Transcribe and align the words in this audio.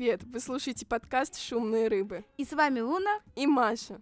Привет! 0.00 0.22
Вы 0.24 0.40
слушаете 0.40 0.86
подкаст 0.86 1.38
«Шумные 1.38 1.88
рыбы» 1.88 2.24
И 2.38 2.46
с 2.46 2.52
вами 2.52 2.80
Луна. 2.80 3.20
и 3.36 3.46
Маша. 3.46 4.00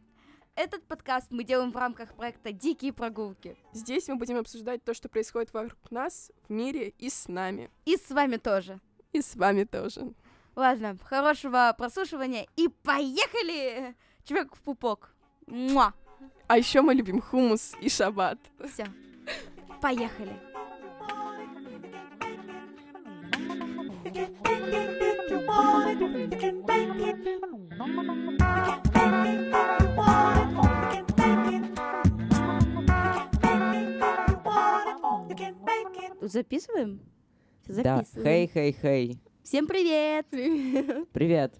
Этот 0.54 0.84
подкаст 0.84 1.26
мы 1.30 1.42
делаем 1.42 1.72
в 1.72 1.76
рамках 1.76 2.14
проекта 2.14 2.52
«Дикие 2.52 2.92
прогулки». 2.92 3.56
Здесь 3.72 4.06
мы 4.06 4.14
будем 4.14 4.36
обсуждать 4.36 4.84
то, 4.84 4.94
что 4.94 5.08
происходит 5.08 5.52
вокруг 5.52 5.90
нас, 5.90 6.30
в 6.48 6.52
мире 6.52 6.94
и 7.00 7.10
с 7.10 7.26
нами. 7.26 7.68
И 7.84 7.96
с 7.96 8.10
вами 8.10 8.36
тоже. 8.36 8.78
И 9.12 9.20
с 9.20 9.34
вами 9.34 9.64
тоже. 9.64 10.14
Ладно, 10.54 10.96
хорошего 11.02 11.74
прослушивания 11.76 12.46
и 12.54 12.68
поехали! 12.68 13.96
Человек 14.22 14.54
в 14.54 14.60
пупок. 14.60 15.12
Муа! 15.48 15.94
А 16.46 16.58
еще 16.58 16.80
мы 16.80 16.94
любим 16.94 17.20
хумус 17.20 17.74
и 17.80 17.88
шаббат. 17.88 18.38
Все, 18.68 18.86
поехали. 19.82 20.38
Записываем? 36.20 37.00
Да, 37.66 37.98
записываем. 37.98 38.24
хей-хей-хей. 38.48 39.18
Всем 39.42 39.66
привет! 39.66 40.26
Привет. 41.12 41.54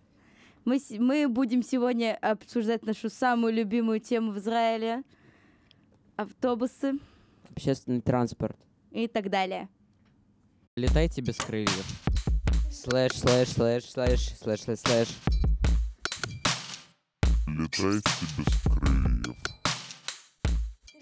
Мы, 0.64 0.78
с- 0.78 0.90
мы 0.98 1.28
будем 1.28 1.62
сегодня 1.62 2.16
обсуждать 2.20 2.84
нашу 2.84 3.08
самую 3.08 3.54
любимую 3.54 4.00
тему 4.00 4.32
в 4.32 4.38
Израиле. 4.38 5.02
Автобусы 6.16 6.94
Общественный 7.50 8.00
транспорт. 8.00 8.56
и 8.90 9.06
так 9.06 9.30
далее. 9.30 9.68
Летайте 10.76 11.22
без 11.22 11.36
крыльев. 11.36 11.86
Слэш, 12.80 13.12
слэш, 13.18 13.48
слэш, 13.48 13.84
слэш, 13.90 14.20
слэш, 14.38 14.60
слэш, 14.60 14.78
слэш. 14.78 15.08
Летайте 17.48 18.26
без 18.38 18.62
крыльев. 18.62 19.36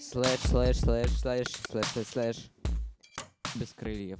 Слэш, 0.00 0.40
слэш, 0.40 0.80
слэш, 0.80 1.10
слэш, 1.20 1.46
слэш, 1.70 1.86
слэш, 1.86 2.06
слэш. 2.06 2.36
Без 3.56 3.74
крыльев. 3.74 4.18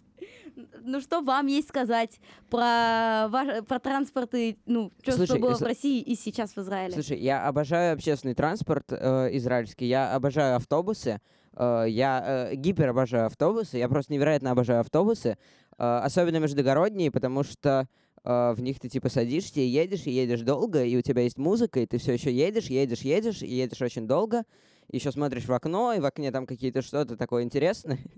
Ну 0.83 1.01
что 1.01 1.23
вам 1.23 1.47
есть 1.47 1.69
сказать 1.69 2.21
про, 2.51 3.29
ваш, 3.31 3.65
про 3.65 3.79
транспорт 3.79 4.35
и 4.35 4.59
ну, 4.67 4.93
что, 5.01 5.13
что 5.13 5.27
Слушай, 5.27 5.41
было 5.41 5.53
сл- 5.53 5.65
в 5.65 5.67
России 5.67 6.03
и 6.03 6.15
сейчас 6.15 6.57
в 6.57 6.59
Израиле? 6.59 6.93
Слушай, 6.93 7.19
я 7.21 7.49
обожаю 7.49 7.95
общественный 7.95 8.35
транспорт 8.35 8.85
э, 8.91 9.31
израильский, 9.33 9.87
я 9.87 10.15
обожаю 10.15 10.57
автобусы, 10.57 11.21
э, 11.55 11.85
я 11.89 12.49
э, 12.51 12.55
гипер 12.55 12.91
обожаю 12.91 13.27
автобусы, 13.27 13.79
я 13.79 13.89
просто 13.89 14.13
невероятно 14.13 14.51
обожаю 14.51 14.81
автобусы, 14.81 15.39
особенно 15.77 16.39
междугородние, 16.39 17.11
потому 17.11 17.43
что 17.43 17.89
э, 18.25 18.55
в 18.57 18.61
них 18.61 18.81
ты 18.81 18.89
типа 18.89 19.09
садишься 19.09 19.61
и 19.61 19.67
едешь, 19.67 20.07
и 20.07 20.11
едешь 20.11 20.41
долго, 20.41 20.85
и 20.85 20.97
у 20.97 21.03
тебя 21.03 21.23
есть 21.23 21.39
музыка, 21.39 21.81
и 21.81 21.87
ты 21.87 21.99
все 21.99 22.13
еще 22.13 22.33
едешь, 22.33 22.67
едешь, 22.67 23.01
едешь, 23.01 23.43
и 23.43 23.55
едешь 23.55 23.83
очень 23.83 24.07
долго, 24.07 24.45
еще 24.91 25.13
смотришь 25.13 25.47
в 25.47 25.53
окно, 25.53 25.93
и 25.93 26.01
в 26.01 26.05
окне 26.05 26.31
там 26.33 26.47
какие-то 26.47 26.83
что-то 26.83 27.17
такое 27.17 27.43
интересное. 27.43 27.99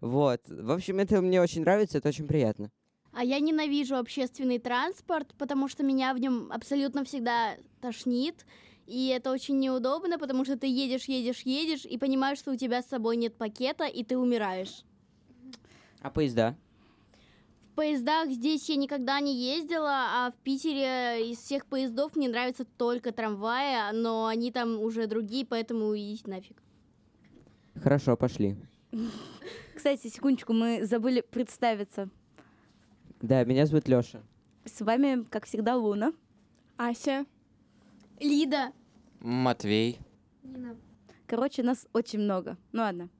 Вот. 0.00 0.40
В 0.48 0.70
общем, 0.70 1.00
это 1.00 1.20
мне 1.20 1.38
очень 1.42 1.60
нравится, 1.60 1.98
это 1.98 2.08
очень 2.08 2.26
приятно. 2.26 2.70
А 3.12 3.22
я 3.22 3.40
ненавижу 3.40 3.96
общественный 3.96 4.58
транспорт, 4.58 5.34
потому 5.36 5.68
что 5.68 5.82
меня 5.82 6.14
в 6.14 6.18
нем 6.18 6.50
абсолютно 6.50 7.04
всегда 7.04 7.56
тошнит. 7.82 8.46
И 8.86 9.08
это 9.08 9.32
очень 9.32 9.58
неудобно, 9.58 10.18
потому 10.18 10.44
что 10.44 10.56
ты 10.56 10.66
едешь, 10.66 11.04
едешь, 11.04 11.40
едешь, 11.42 11.84
и 11.84 11.98
понимаешь, 11.98 12.38
что 12.38 12.52
у 12.52 12.56
тебя 12.56 12.82
с 12.82 12.86
собой 12.86 13.16
нет 13.16 13.36
пакета, 13.36 13.84
и 13.84 14.04
ты 14.04 14.16
умираешь. 14.16 14.84
А 16.00 16.10
поезда? 16.10 16.56
В 17.76 17.78
поездах 17.78 18.30
здесь 18.30 18.66
я 18.70 18.76
никогда 18.76 19.20
не 19.20 19.34
ездила, 19.34 19.90
а 19.90 20.30
в 20.30 20.38
Питере 20.42 21.30
из 21.30 21.36
всех 21.36 21.66
поездов 21.66 22.16
мне 22.16 22.26
нравятся 22.26 22.64
только 22.64 23.12
трамваи, 23.12 23.92
но 23.92 24.28
они 24.28 24.50
там 24.50 24.80
уже 24.80 25.06
другие, 25.06 25.44
поэтому 25.44 25.94
идите 25.94 26.22
нафиг. 26.26 26.56
Хорошо, 27.74 28.16
пошли. 28.16 28.56
Кстати, 29.74 30.08
секундочку, 30.08 30.54
мы 30.54 30.86
забыли 30.86 31.20
представиться. 31.20 32.08
Да, 33.20 33.44
меня 33.44 33.66
зовут 33.66 33.88
Лёша. 33.88 34.22
С 34.64 34.80
вами, 34.80 35.24
как 35.24 35.44
всегда, 35.44 35.76
Луна. 35.76 36.14
Ася. 36.78 37.26
Лида. 38.18 38.72
Матвей. 39.20 39.98
Короче, 41.26 41.62
нас 41.62 41.86
очень 41.92 42.20
много. 42.20 42.56
Ну 42.72 42.80
ладно. 42.80 43.10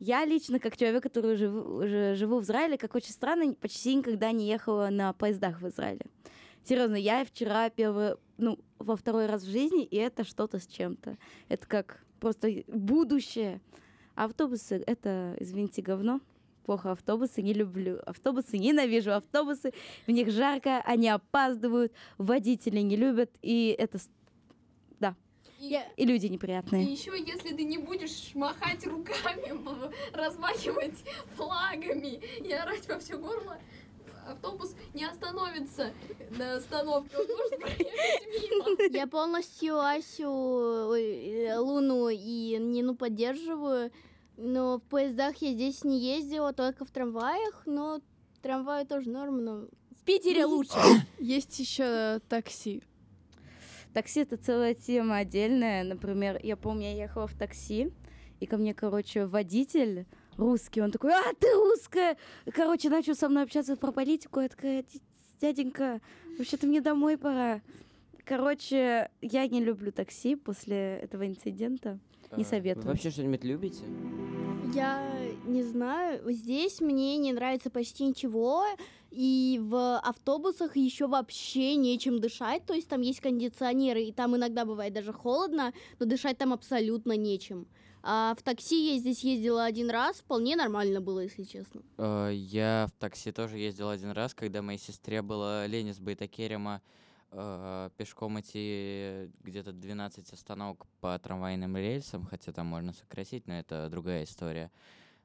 Я 0.00 0.24
лично, 0.24 0.58
как 0.58 0.76
человек, 0.76 1.02
который 1.02 1.34
уже 1.34 2.14
живу 2.14 2.40
в 2.40 2.42
Израиле, 2.42 2.76
как 2.76 2.94
очень 2.94 3.12
странно, 3.12 3.54
почти 3.54 3.94
никогда 3.94 4.32
не 4.32 4.46
ехала 4.46 4.88
на 4.90 5.12
поездах 5.12 5.60
в 5.60 5.68
Израиле. 5.68 6.02
Серьезно, 6.64 6.96
я 6.96 7.24
вчера 7.24 7.70
первый, 7.70 8.16
ну, 8.38 8.58
во 8.78 8.96
второй 8.96 9.26
раз 9.26 9.42
в 9.42 9.50
жизни, 9.50 9.84
и 9.84 9.96
это 9.96 10.24
что-то 10.24 10.58
с 10.58 10.66
чем-то. 10.66 11.16
Это 11.48 11.66
как 11.66 12.04
просто 12.20 12.64
будущее. 12.66 13.60
Автобусы— 14.14 14.82
это, 14.86 15.36
извините, 15.38 15.82
говно. 15.82 16.20
Плохо 16.64 16.92
автобусы, 16.92 17.42
не 17.42 17.52
люблю 17.52 18.00
автобусы, 18.06 18.56
ненавижу 18.56 19.12
автобусы. 19.12 19.72
В 20.06 20.10
них 20.10 20.30
жарко, 20.30 20.80
они 20.86 21.08
опаздывают, 21.10 21.92
водители 22.16 22.80
не 22.80 22.96
любят, 22.96 23.30
и 23.42 23.76
это... 23.78 23.98
и 25.96 26.04
люди 26.04 26.26
И 26.26 26.30
неприятные. 26.30 26.84
еще, 26.84 27.12
если 27.18 27.54
ты 27.54 27.64
не 27.64 27.78
будешь 27.78 28.30
махать 28.34 28.86
руками, 28.86 29.52
размахивать 30.12 30.98
флагами 31.36 32.20
и 32.40 32.52
орать 32.52 32.88
во 32.88 32.98
все 32.98 33.16
горло, 33.16 33.58
автобус 34.26 34.74
не 34.94 35.04
остановится 35.04 35.92
на 36.30 36.56
остановке, 36.56 37.16
он 37.16 37.26
может 37.36 37.58
проехать 37.60 38.50
мимо. 38.50 38.92
Я 38.98 39.06
полностью 39.06 39.78
Асю, 39.80 40.92
э, 40.94 41.56
Луну 41.58 42.08
и 42.08 42.56
Нину 42.58 42.94
поддерживаю. 42.94 43.90
Но 44.36 44.78
в 44.78 44.82
поездах 44.82 45.36
я 45.36 45.52
здесь 45.52 45.84
не 45.84 46.00
ездила, 46.00 46.52
только 46.52 46.84
в 46.84 46.90
трамваях. 46.90 47.62
Но 47.66 48.00
трамваи 48.42 48.84
тоже 48.84 49.08
норм, 49.08 49.44
но 49.44 49.66
в 50.00 50.04
Питере 50.04 50.44
лучше. 50.44 50.76
Есть 51.20 51.56
еще 51.60 52.20
такси. 52.28 52.82
Такси 53.94 54.20
это 54.20 54.36
целая 54.36 54.74
тема 54.74 55.18
отдельная. 55.18 55.84
Например, 55.84 56.38
я 56.42 56.56
помню, 56.56 56.82
я 56.88 56.94
ехала 57.04 57.26
в 57.26 57.34
такси, 57.34 57.90
и 58.40 58.46
ко 58.46 58.56
мне, 58.56 58.74
короче, 58.74 59.26
водитель 59.26 60.06
русский, 60.36 60.82
он 60.82 60.90
такой, 60.90 61.12
а, 61.12 61.32
ты 61.38 61.46
русская! 61.54 62.16
Короче, 62.52 62.90
начал 62.90 63.14
со 63.14 63.28
мной 63.28 63.44
общаться 63.44 63.76
про 63.76 63.92
политику, 63.92 64.40
я 64.40 64.48
такая, 64.48 64.82
«Ди- 64.82 65.00
дяденька, 65.40 66.00
вообще-то 66.38 66.66
мне 66.66 66.80
домой 66.80 67.16
пора. 67.16 67.60
Короче, 68.24 69.10
я 69.20 69.46
не 69.46 69.62
люблю 69.62 69.92
такси 69.92 70.34
после 70.34 70.98
этого 71.02 71.26
инцидента. 71.26 71.98
Не 72.36 72.42
Э, 72.42 72.46
советую. 72.46 72.84
Вы 72.86 72.90
вообще 72.90 73.10
что-нибудь 73.10 73.44
любите? 73.44 73.82
Я 74.74 75.08
не 75.46 75.62
знаю, 75.62 76.20
здесь 76.32 76.80
мне 76.80 77.16
не 77.18 77.32
нравится 77.32 77.70
почти 77.70 78.04
ничего. 78.06 78.64
И 79.14 79.60
в 79.62 79.98
автобусах 79.98 80.76
еще 80.76 81.06
вообще 81.06 81.76
нечем 81.76 82.18
дышать. 82.20 82.66
То 82.66 82.74
есть 82.74 82.88
там 82.88 83.00
есть 83.00 83.20
кондиционеры, 83.20 84.02
и 84.02 84.12
там 84.12 84.34
иногда 84.36 84.64
бывает 84.64 84.92
даже 84.92 85.12
холодно, 85.12 85.72
но 86.00 86.06
дышать 86.06 86.36
там 86.36 86.52
абсолютно 86.52 87.16
нечем. 87.16 87.66
А 88.02 88.34
в 88.38 88.42
такси 88.42 88.92
я 88.92 88.98
здесь 88.98 89.24
ездила 89.24 89.64
один 89.64 89.88
раз, 89.88 90.16
вполне 90.16 90.56
нормально 90.56 91.00
было, 91.00 91.20
если 91.20 91.44
честно. 91.44 91.80
Э, 91.96 92.30
Я 92.34 92.88
в 92.90 93.00
такси 93.00 93.32
тоже 93.32 93.56
ездил 93.56 93.88
один 93.88 94.10
раз, 94.10 94.34
когда 94.34 94.60
моей 94.60 94.78
сестре 94.78 95.22
было 95.22 95.64
лень 95.66 95.88
из 95.88 96.00
Байтакерема 96.00 96.82
э, 97.30 97.90
пешком 97.96 98.38
идти 98.40 99.30
где-то 99.42 99.72
12 99.72 100.32
остановок 100.32 100.86
по 101.00 101.18
трамвайным 101.18 101.76
рельсам, 101.78 102.26
хотя 102.26 102.52
там 102.52 102.66
можно 102.66 102.92
сократить, 102.92 103.46
но 103.46 103.54
это 103.54 103.88
другая 103.88 104.24
история. 104.24 104.70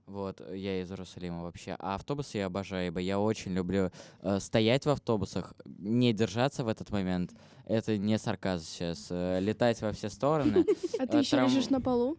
Вот, 0.10 0.42
я 0.52 0.82
из 0.82 0.90
Иерусалима 0.92 1.44
вообще. 1.44 1.76
А 1.78 1.94
автобусы 1.96 2.40
я 2.40 2.48
обожаю, 2.48 2.88
ибо 2.88 3.00
я 3.00 3.20
очень 3.20 3.54
люблю 3.54 3.92
э, 4.22 4.40
стоять 4.40 4.86
в 4.86 4.90
автобусах, 4.90 5.54
не 5.66 6.14
держаться 6.14 6.64
в 6.64 6.68
этот 6.68 6.90
момент. 6.90 7.32
Это 7.66 7.96
не 7.96 8.18
сарказм 8.18 8.66
сейчас. 8.66 9.08
э, 9.12 9.40
летать 9.40 9.80
во 9.82 9.92
все 9.92 10.10
стороны. 10.10 10.66
А 11.00 11.06
ты 11.06 11.18
А, 11.18 11.20
еще 11.20 11.38
лежишь 11.40 11.70
на 11.70 11.80
полу? 11.80 12.18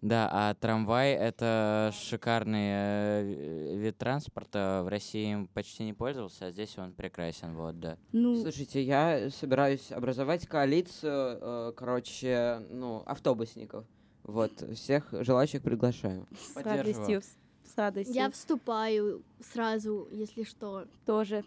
Да, 0.00 0.28
а 0.30 0.54
трамвай— 0.54 1.12
это 1.14 1.90
шикарный 1.98 2.68
э, 2.70 3.76
вид 3.78 3.96
транспорта. 3.98 4.82
В 4.84 4.88
России 4.88 5.32
им 5.32 5.46
почти 5.48 5.82
не 5.84 5.92
пользовался, 5.94 6.46
а 6.46 6.50
здесь 6.52 6.76
он 6.78 6.92
прекрасен, 6.92 7.54
вот, 7.56 7.80
да. 7.80 7.96
Ну, 8.12 8.36
Слушайте, 8.40 8.82
я 8.82 9.30
собираюсь 9.30 9.90
образовать 9.90 10.46
коалицию, 10.46 11.38
э, 11.40 11.72
короче, 11.74 12.60
ну, 12.70 13.02
автобусников. 13.06 13.86
Вот, 14.24 14.52
всех 14.74 15.08
желающих 15.12 15.62
приглашаю. 15.62 16.26
с 16.32 16.56
радостью, 16.56 17.20
с- 17.22 17.76
радостью 17.76 18.14
Я 18.14 18.30
вступаю 18.30 19.22
сразу, 19.52 20.08
если 20.10 20.44
что. 20.44 20.86
тоже. 21.06 21.44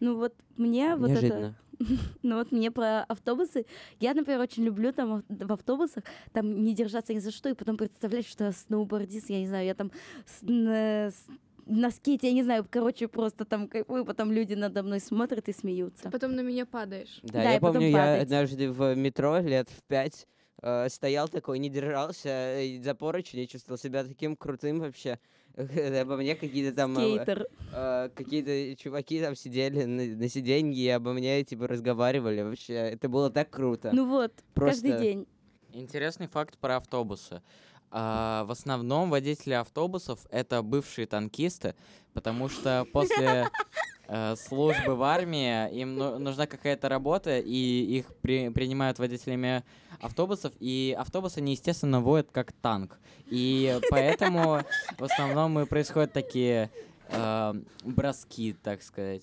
Ну 0.00 0.16
вот 0.16 0.34
мне 0.56 0.94
вот 0.96 1.10
это... 1.10 1.20
Неожиданно. 1.20 1.54
Ну 2.24 2.36
вот 2.38 2.50
мне 2.50 2.72
про 2.72 3.04
автобусы. 3.04 3.64
Я, 4.00 4.12
например, 4.14 4.40
очень 4.40 4.64
люблю 4.64 4.92
там 4.92 5.22
в 5.28 5.52
автобусах 5.52 6.02
там 6.32 6.64
не 6.64 6.74
держаться 6.74 7.14
ни 7.14 7.20
за 7.20 7.30
что, 7.30 7.48
и 7.50 7.54
потом 7.54 7.76
представлять, 7.76 8.26
что 8.26 8.44
я 8.46 8.52
сноубордист, 8.52 9.30
я 9.30 9.38
не 9.38 9.46
знаю, 9.46 9.64
я 9.64 9.74
там 9.74 9.92
с- 10.26 10.42
с- 10.44 11.26
на 11.66 11.90
скейте, 11.92 12.26
я 12.28 12.32
не 12.32 12.42
знаю, 12.42 12.66
короче, 12.68 13.06
просто 13.06 13.44
там 13.44 13.68
кайфую, 13.68 14.04
потом 14.04 14.32
люди 14.32 14.54
надо 14.54 14.82
мной 14.82 14.98
смотрят 14.98 15.48
и 15.48 15.52
смеются. 15.52 16.10
Потом 16.10 16.34
на 16.34 16.40
меня 16.40 16.66
падаешь. 16.66 17.20
Да, 17.22 17.42
Да, 17.44 17.50
я 17.52 17.60
помню, 17.60 17.88
я 17.88 18.22
однажды 18.22 18.72
в 18.72 18.94
метро 18.96 19.38
лет 19.38 19.68
в 19.70 19.82
пять 19.84 20.26
э, 20.62 20.88
стоял 20.88 21.28
такой, 21.28 21.58
не 21.58 21.68
держался 21.68 22.60
и 22.60 22.80
за 22.80 22.94
поручень, 22.94 23.40
и 23.40 23.48
чувствовал 23.48 23.78
себя 23.78 24.04
таким 24.04 24.36
крутым 24.36 24.80
вообще. 24.80 25.18
Обо 25.56 26.16
мне 26.16 26.36
какие-то 26.36 26.76
там 26.76 26.96
э, 26.98 27.24
э, 27.72 28.10
какие-то 28.14 28.80
чуваки 28.80 29.20
там 29.20 29.34
сидели 29.34 29.84
на, 29.84 30.16
на 30.16 30.28
сиденье 30.28 30.84
и 30.84 30.88
обо 30.88 31.12
мне 31.12 31.42
типа 31.42 31.66
разговаривали 31.66 32.42
вообще. 32.42 32.74
Это 32.74 33.08
было 33.08 33.30
так 33.30 33.50
круто. 33.50 33.90
Ну 33.92 34.08
вот, 34.08 34.32
каждый 34.54 34.90
Просто- 34.90 34.98
день. 35.00 35.26
Интересный 35.72 36.28
факт 36.28 36.56
про 36.58 36.76
автобусы. 36.76 37.42
А, 37.90 38.44
в 38.44 38.50
основном 38.50 39.10
водители 39.10 39.54
автобусов 39.54 40.26
это 40.30 40.62
бывшие 40.62 41.06
танкисты, 41.06 41.74
потому 42.12 42.48
что 42.48 42.86
после 42.92 43.26
э, 43.26 43.44
службы 44.36 44.94
в 44.96 45.02
армии 45.02 45.70
им 45.80 45.96
ну- 45.96 46.18
нужна 46.18 46.46
какая-то 46.46 46.88
работа, 46.88 47.38
и 47.38 47.52
их 47.98 48.06
при- 48.22 48.48
принимают 48.48 48.98
водителями 48.98 49.62
автобусов, 50.00 50.52
и 50.60 50.96
автобусы 50.98 51.38
они, 51.38 51.52
естественно, 51.52 52.00
водят 52.00 52.28
как 52.32 52.52
танк. 52.52 52.98
И 53.26 53.78
поэтому 53.90 54.62
в 54.98 55.04
основном 55.04 55.58
и 55.60 55.66
происходят 55.66 56.12
такие 56.12 56.70
э, 57.10 57.54
броски, 57.84 58.56
так 58.62 58.82
сказать. 58.82 59.22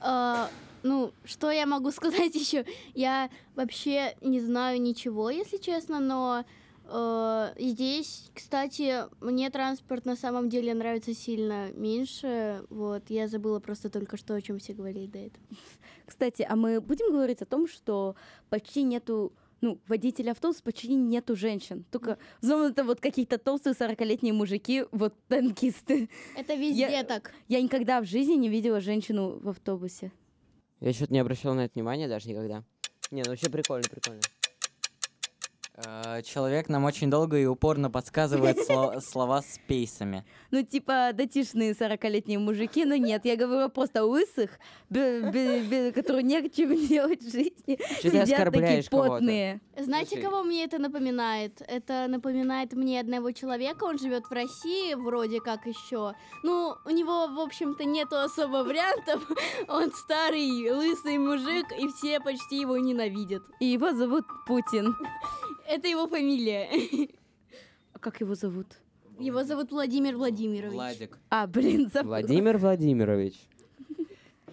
А, 0.00 0.48
ну, 0.82 1.12
что 1.24 1.50
я 1.50 1.66
могу 1.66 1.90
сказать 1.92 2.34
еще? 2.34 2.64
Я 2.94 3.30
вообще 3.56 4.14
не 4.20 4.40
знаю 4.40 4.80
ничего, 4.80 5.30
если 5.30 5.56
честно, 5.56 6.00
но 6.00 6.44
э, 6.92 7.54
здесь, 7.58 8.30
кстати, 8.34 9.04
мне 9.24 9.50
транспорт 9.50 10.04
на 10.04 10.16
самом 10.16 10.48
деле 10.48 10.74
нравится 10.74 11.14
сильно 11.14 11.72
меньше. 11.72 12.64
Вот, 12.70 13.04
я 13.08 13.28
забыла 13.28 13.58
просто 13.60 13.90
только 13.90 14.16
что, 14.16 14.34
о 14.34 14.40
чем 14.42 14.58
все 14.58 14.74
говорили 14.74 15.06
до 15.06 15.18
этого. 15.18 15.44
Кстати, 16.06 16.46
а 16.48 16.56
мы 16.56 16.80
будем 16.80 17.10
говорить 17.10 17.40
о 17.42 17.46
том, 17.46 17.66
что 17.66 18.16
почти 18.50 18.82
нету 18.82 19.32
ну, 19.62 19.78
водителей 19.86 20.32
автобуса 20.32 20.62
почти 20.62 20.92
нету 20.94 21.36
женщин. 21.36 21.84
Только 21.90 22.18
в 22.40 22.44
основном 22.44 22.70
это 22.72 22.84
вот 22.84 23.00
какие-то 23.00 23.38
толстые 23.38 23.74
40-летние 23.74 24.32
мужики, 24.32 24.84
вот 24.90 25.14
танкисты. 25.28 26.10
Это 26.36 26.54
везде 26.56 26.90
Я- 26.90 27.04
так. 27.04 27.32
Я 27.48 27.62
никогда 27.62 28.00
в 28.00 28.04
жизни 28.04 28.34
не 28.34 28.48
видела 28.48 28.80
женщину 28.80 29.38
в 29.38 29.48
автобусе. 29.48 30.12
Я 30.80 30.92
что-то 30.92 31.12
не 31.12 31.20
обращал 31.20 31.54
на 31.54 31.66
это 31.66 31.74
внимания 31.74 32.08
даже 32.08 32.28
никогда. 32.28 32.64
Не, 33.12 33.22
ну 33.22 33.30
вообще 33.30 33.48
прикольно, 33.48 33.88
прикольно. 33.88 34.20
Э, 35.86 36.22
Человек 36.22 36.68
нам 36.68 36.84
очень 36.84 37.10
долго 37.10 37.36
и 37.38 37.46
упорно 37.46 37.90
подсказывает 37.90 38.58
сло- 38.68 39.00
слова 39.00 39.42
с 39.42 39.58
пейсами. 39.66 40.24
Ну, 40.50 40.62
типа, 40.62 41.10
дотишные 41.14 41.72
40-летние 41.72 42.38
мужики, 42.38 42.84
но 42.84 42.96
нет, 42.96 43.24
я 43.24 43.36
говорю 43.36 43.68
просто 43.70 44.04
лысых, 44.04 44.50
которые 44.90 46.22
нечего 46.22 46.74
делать 46.76 47.22
в 47.22 47.30
жизни. 47.30 47.78
Оскорбляешь 48.22 48.84
такие 48.84 48.90
потные. 48.90 49.60
Знаете, 49.78 50.20
кого 50.20 50.42
мне 50.42 50.64
это 50.64 50.78
напоминает? 50.78 51.62
Это 51.66 52.06
напоминает 52.08 52.72
мне 52.74 53.00
одного 53.00 53.32
человека, 53.32 53.84
он 53.84 53.98
живет 53.98 54.26
в 54.26 54.32
России, 54.32 54.94
вроде 54.94 55.40
как 55.40 55.66
еще. 55.66 56.14
Ну, 56.42 56.74
у 56.84 56.90
него, 56.90 57.26
в 57.28 57.40
общем-то, 57.40 57.84
нету 57.84 58.16
особо 58.18 58.64
вариантов. 58.64 59.22
Он 59.68 59.90
старый, 59.92 60.70
лысый 60.70 61.18
мужик, 61.18 61.66
и 61.78 61.88
все 61.88 62.20
почти 62.20 62.60
его 62.60 62.76
ненавидят. 62.78 63.42
И 63.60 63.66
его 63.66 63.92
зовут 63.92 64.24
Путин. 64.46 64.94
Это 65.66 65.88
его 65.88 66.06
фамилия. 66.08 66.68
А 67.92 67.98
как 67.98 68.20
его 68.20 68.34
зовут? 68.34 68.66
Его 69.18 69.44
зовут 69.44 69.70
Владимир 69.70 70.16
Владимирович. 70.16 70.72
Владик. 70.74 71.18
А, 71.30 71.46
блин, 71.46 71.90
забыла. 71.92 72.18
Владимир 72.18 72.58
Владимирович. 72.58 73.34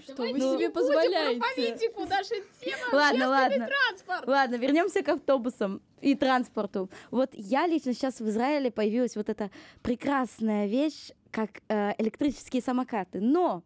Что 0.03 0.15
вы 0.23 0.33
Ну, 0.33 0.55
себе 0.57 0.69
позволяете? 0.69 1.39
про 1.39 1.47
политику, 1.55 2.01
наша 2.05 2.35
тема 2.61 2.81
Ладно, 2.93 3.29
ладно. 3.29 3.67
транспорт. 3.67 4.27
Ладно, 4.27 4.55
вернемся 4.55 5.01
к 5.03 5.09
автобусам 5.09 5.81
и 6.01 6.15
транспорту. 6.15 6.89
Вот 7.11 7.29
я 7.33 7.67
лично 7.67 7.93
сейчас 7.93 8.19
в 8.19 8.27
Израиле 8.29 8.71
появилась 8.71 9.15
вот 9.15 9.29
эта 9.29 9.51
прекрасная 9.81 10.67
вещь, 10.67 11.11
как 11.31 11.61
э, 11.67 11.93
электрические 11.99 12.61
самокаты. 12.61 13.19
Но 13.21 13.63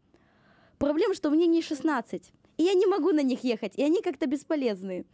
проблема, 0.79 1.13
что 1.13 1.29
мне 1.29 1.47
не 1.47 1.61
16, 1.61 2.33
и 2.57 2.63
я 2.63 2.73
не 2.73 2.87
могу 2.87 3.11
на 3.11 3.21
них 3.21 3.43
ехать, 3.43 3.73
и 3.77 3.83
они 3.83 4.01
как-то 4.01 4.25
бесполезные. 4.25 5.05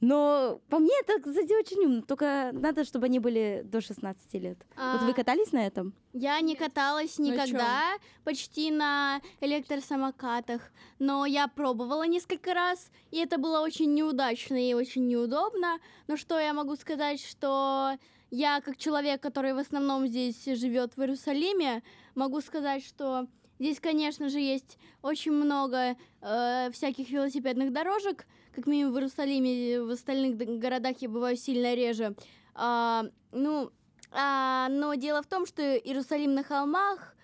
Но 0.00 0.60
по 0.70 0.78
мне 0.78 0.92
это, 1.02 1.20
кстати, 1.20 1.52
очень 1.52 1.84
умно, 1.84 2.02
только 2.02 2.50
надо, 2.52 2.84
чтобы 2.84 3.06
они 3.06 3.18
были 3.18 3.62
до 3.64 3.82
16 3.82 4.34
лет. 4.34 4.58
Вот 4.76 5.02
вы 5.02 5.10
А, 5.10 5.14
катались 5.14 5.52
на 5.52 5.66
этом? 5.66 5.94
Я 6.14 6.40
не 6.40 6.54
каталась 6.54 7.18
На 7.18 7.24
никогда 7.24 7.92
почти 8.24 8.70
на 8.70 9.20
электросамокатах, 9.40 10.72
но 10.98 11.26
я 11.26 11.48
пробовала 11.48 12.06
несколько 12.06 12.54
раз, 12.54 12.90
и 13.10 13.18
это 13.18 13.36
было 13.36 13.60
очень 13.60 13.92
неудачно 13.92 14.56
и 14.56 14.72
очень 14.72 15.06
неудобно. 15.06 15.78
Но 16.08 16.16
что 16.16 16.38
я 16.38 16.54
могу 16.54 16.76
сказать, 16.76 17.20
что 17.22 17.98
я 18.30 18.60
как 18.62 18.78
человек, 18.78 19.20
который 19.20 19.52
в 19.52 19.58
основном 19.58 20.06
здесь 20.06 20.44
живет 20.44 20.96
в 20.96 21.00
Иерусалиме, 21.00 21.82
могу 22.14 22.40
сказать, 22.40 22.84
что 22.84 23.26
здесь, 23.58 23.80
конечно 23.80 24.30
же, 24.30 24.38
есть 24.38 24.78
очень 25.02 25.32
много 25.32 25.96
э, 26.22 26.70
всяких 26.72 27.10
велосипедных 27.10 27.72
дорожек, 27.72 28.26
как 28.54 28.66
минимум 28.66 28.92
в 28.92 28.96
Иерусалиме, 28.96 29.82
в 29.82 29.90
остальных 29.90 30.36
городах 30.36 30.96
я 31.00 31.08
бываю 31.08 31.36
сильно 31.36 31.74
реже. 31.74 32.14
А, 32.54 33.04
ну, 33.32 33.70
а, 34.10 34.68
но 34.70 34.94
дело 34.94 35.22
в 35.22 35.26
том, 35.26 35.46
что 35.46 35.62
Иерусалим 35.62 36.34
на 36.34 36.42
холмах, 36.42 37.14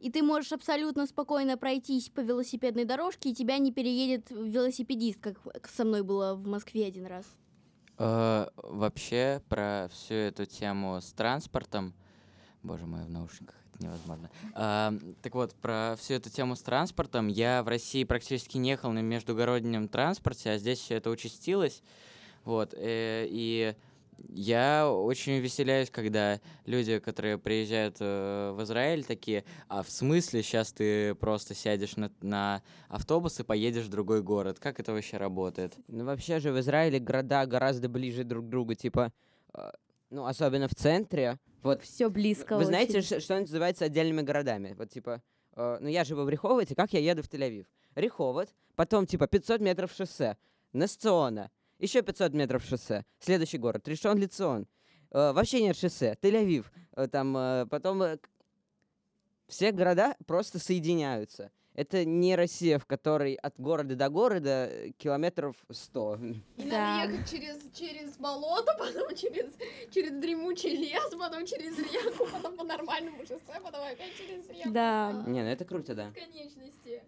и 0.00 0.10
ты 0.10 0.22
можешь 0.22 0.52
абсолютно 0.52 1.06
спокойно 1.06 1.56
пройтись 1.56 2.08
по 2.08 2.20
велосипедной 2.20 2.84
дорожке, 2.84 3.30
и 3.30 3.34
тебя 3.34 3.58
не 3.58 3.72
переедет 3.72 4.30
велосипедист, 4.30 5.20
как 5.20 5.68
со 5.68 5.84
мной 5.84 6.02
было 6.02 6.34
в 6.34 6.46
Москве 6.46 6.86
один 6.86 7.06
раз. 7.06 7.24
Э, 7.98 8.48
Вообще, 8.56 9.40
про 9.48 9.88
всю 9.92 10.14
эту 10.14 10.46
тему 10.46 11.00
с 11.00 11.12
транспортом... 11.12 11.94
Боже 12.64 12.86
мой, 12.86 13.04
в 13.04 13.10
наушниках 13.10 13.61
невозможно. 13.82 14.30
А, 14.54 14.94
Так 15.22 15.34
вот, 15.34 15.54
про 15.54 15.96
всю 15.98 16.14
эту 16.14 16.30
тему 16.30 16.56
с 16.56 16.62
транспортом. 16.62 17.28
Я 17.28 17.62
в 17.62 17.68
России 17.68 18.04
практически 18.04 18.56
не 18.58 18.70
ехал 18.70 18.92
на 18.92 19.00
междугороднем 19.00 19.88
транспорте, 19.88 20.50
а 20.50 20.58
здесь 20.58 20.78
все 20.78 20.96
это 20.96 21.10
участилось. 21.10 21.82
Вот. 22.44 22.74
э, 22.76 23.26
И 23.28 23.74
я 24.28 24.88
очень 24.90 25.38
веселяюсь, 25.38 25.90
когда 25.90 26.40
люди, 26.66 26.98
которые 26.98 27.38
приезжают 27.38 27.96
э, 28.00 28.52
в 28.56 28.62
Израиль, 28.62 29.04
такие, 29.04 29.44
а 29.68 29.82
в 29.82 29.90
смысле 29.90 30.42
сейчас 30.42 30.72
ты 30.72 31.14
просто 31.16 31.54
сядешь 31.54 31.96
на, 31.96 32.10
на 32.20 32.62
автобус 32.88 33.40
и 33.40 33.42
поедешь 33.42 33.86
в 33.86 33.90
другой 33.90 34.22
город? 34.22 34.58
Как 34.60 34.78
это 34.80 34.92
вообще 34.92 35.16
работает? 35.16 35.74
Ну, 35.88 36.04
вообще 36.04 36.38
же 36.38 36.52
в 36.52 36.60
Израиле 36.60 36.98
города 37.00 37.46
гораздо 37.46 37.88
ближе 37.88 38.24
друг 38.24 38.46
к 38.46 38.48
другу, 38.48 38.74
типа, 38.74 39.12
э, 39.54 39.70
ну, 40.12 40.26
особенно 40.26 40.68
в 40.68 40.74
центре. 40.74 41.38
Вот, 41.62 41.82
Все 41.82 42.08
близко. 42.10 42.56
вы 42.56 42.64
знаете, 42.64 42.98
очень. 42.98 43.08
ш- 43.08 43.20
что 43.20 43.38
называется 43.40 43.84
отдельными 43.86 44.22
городами? 44.22 44.74
Вот, 44.78 44.90
типа, 44.90 45.22
э, 45.56 45.78
ну, 45.80 45.88
я 45.88 46.04
живу 46.04 46.22
в 46.24 46.28
Реховоте, 46.28 46.74
как 46.74 46.92
я 46.92 47.00
еду 47.00 47.22
в 47.22 47.28
Тель-Авив? 47.28 47.66
Реховод, 47.94 48.48
потом, 48.76 49.06
типа, 49.06 49.26
500 49.26 49.60
метров 49.60 49.92
шоссе, 49.92 50.36
Насциона, 50.72 51.50
еще 51.78 52.02
500 52.02 52.32
метров 52.34 52.64
шоссе, 52.64 53.04
следующий 53.20 53.58
город, 53.58 53.86
Ришон 53.88 54.18
Лицион. 54.18 54.66
Э, 55.10 55.32
вообще 55.32 55.62
нет 55.62 55.76
шоссе, 55.76 56.16
Тель-Авив, 56.20 56.66
э, 56.96 57.06
там, 57.08 57.36
э, 57.36 57.66
потом... 57.70 58.02
э, 58.02 58.18
все 59.48 59.70
города 59.72 60.16
просто 60.26 60.58
соединяются. 60.58 61.50
Это 61.74 62.04
не 62.04 62.36
Россия, 62.36 62.78
в 62.78 62.84
которой 62.84 63.34
от 63.34 63.58
города 63.58 63.96
до 63.96 64.10
города 64.10 64.68
э, 64.70 64.90
километров 64.98 65.56
100. 65.70 66.18
И 66.58 66.62
Да. 66.68 66.98
надо 66.98 67.12
ехать 67.14 67.30
через, 67.30 67.56
через 67.74 68.16
болото, 68.18 68.74
потом 68.78 69.14
через, 69.16 69.50
через 69.90 70.12
дремучий 70.20 70.76
лес, 70.76 71.10
потом 71.18 71.46
через 71.46 71.78
реку, 71.78 72.26
потом 72.30 72.56
по 72.56 72.64
нормальному 72.64 73.18
шоссе, 73.22 73.58
потом 73.64 73.80
опять 73.82 74.14
через 74.18 74.46
реку. 74.50 74.70
Да. 74.70 75.24
Не, 75.26 75.42
ну 75.42 75.48
это 75.48 75.64
круто, 75.64 75.94
да. 75.94 76.10
Бесконечности. 76.10 77.02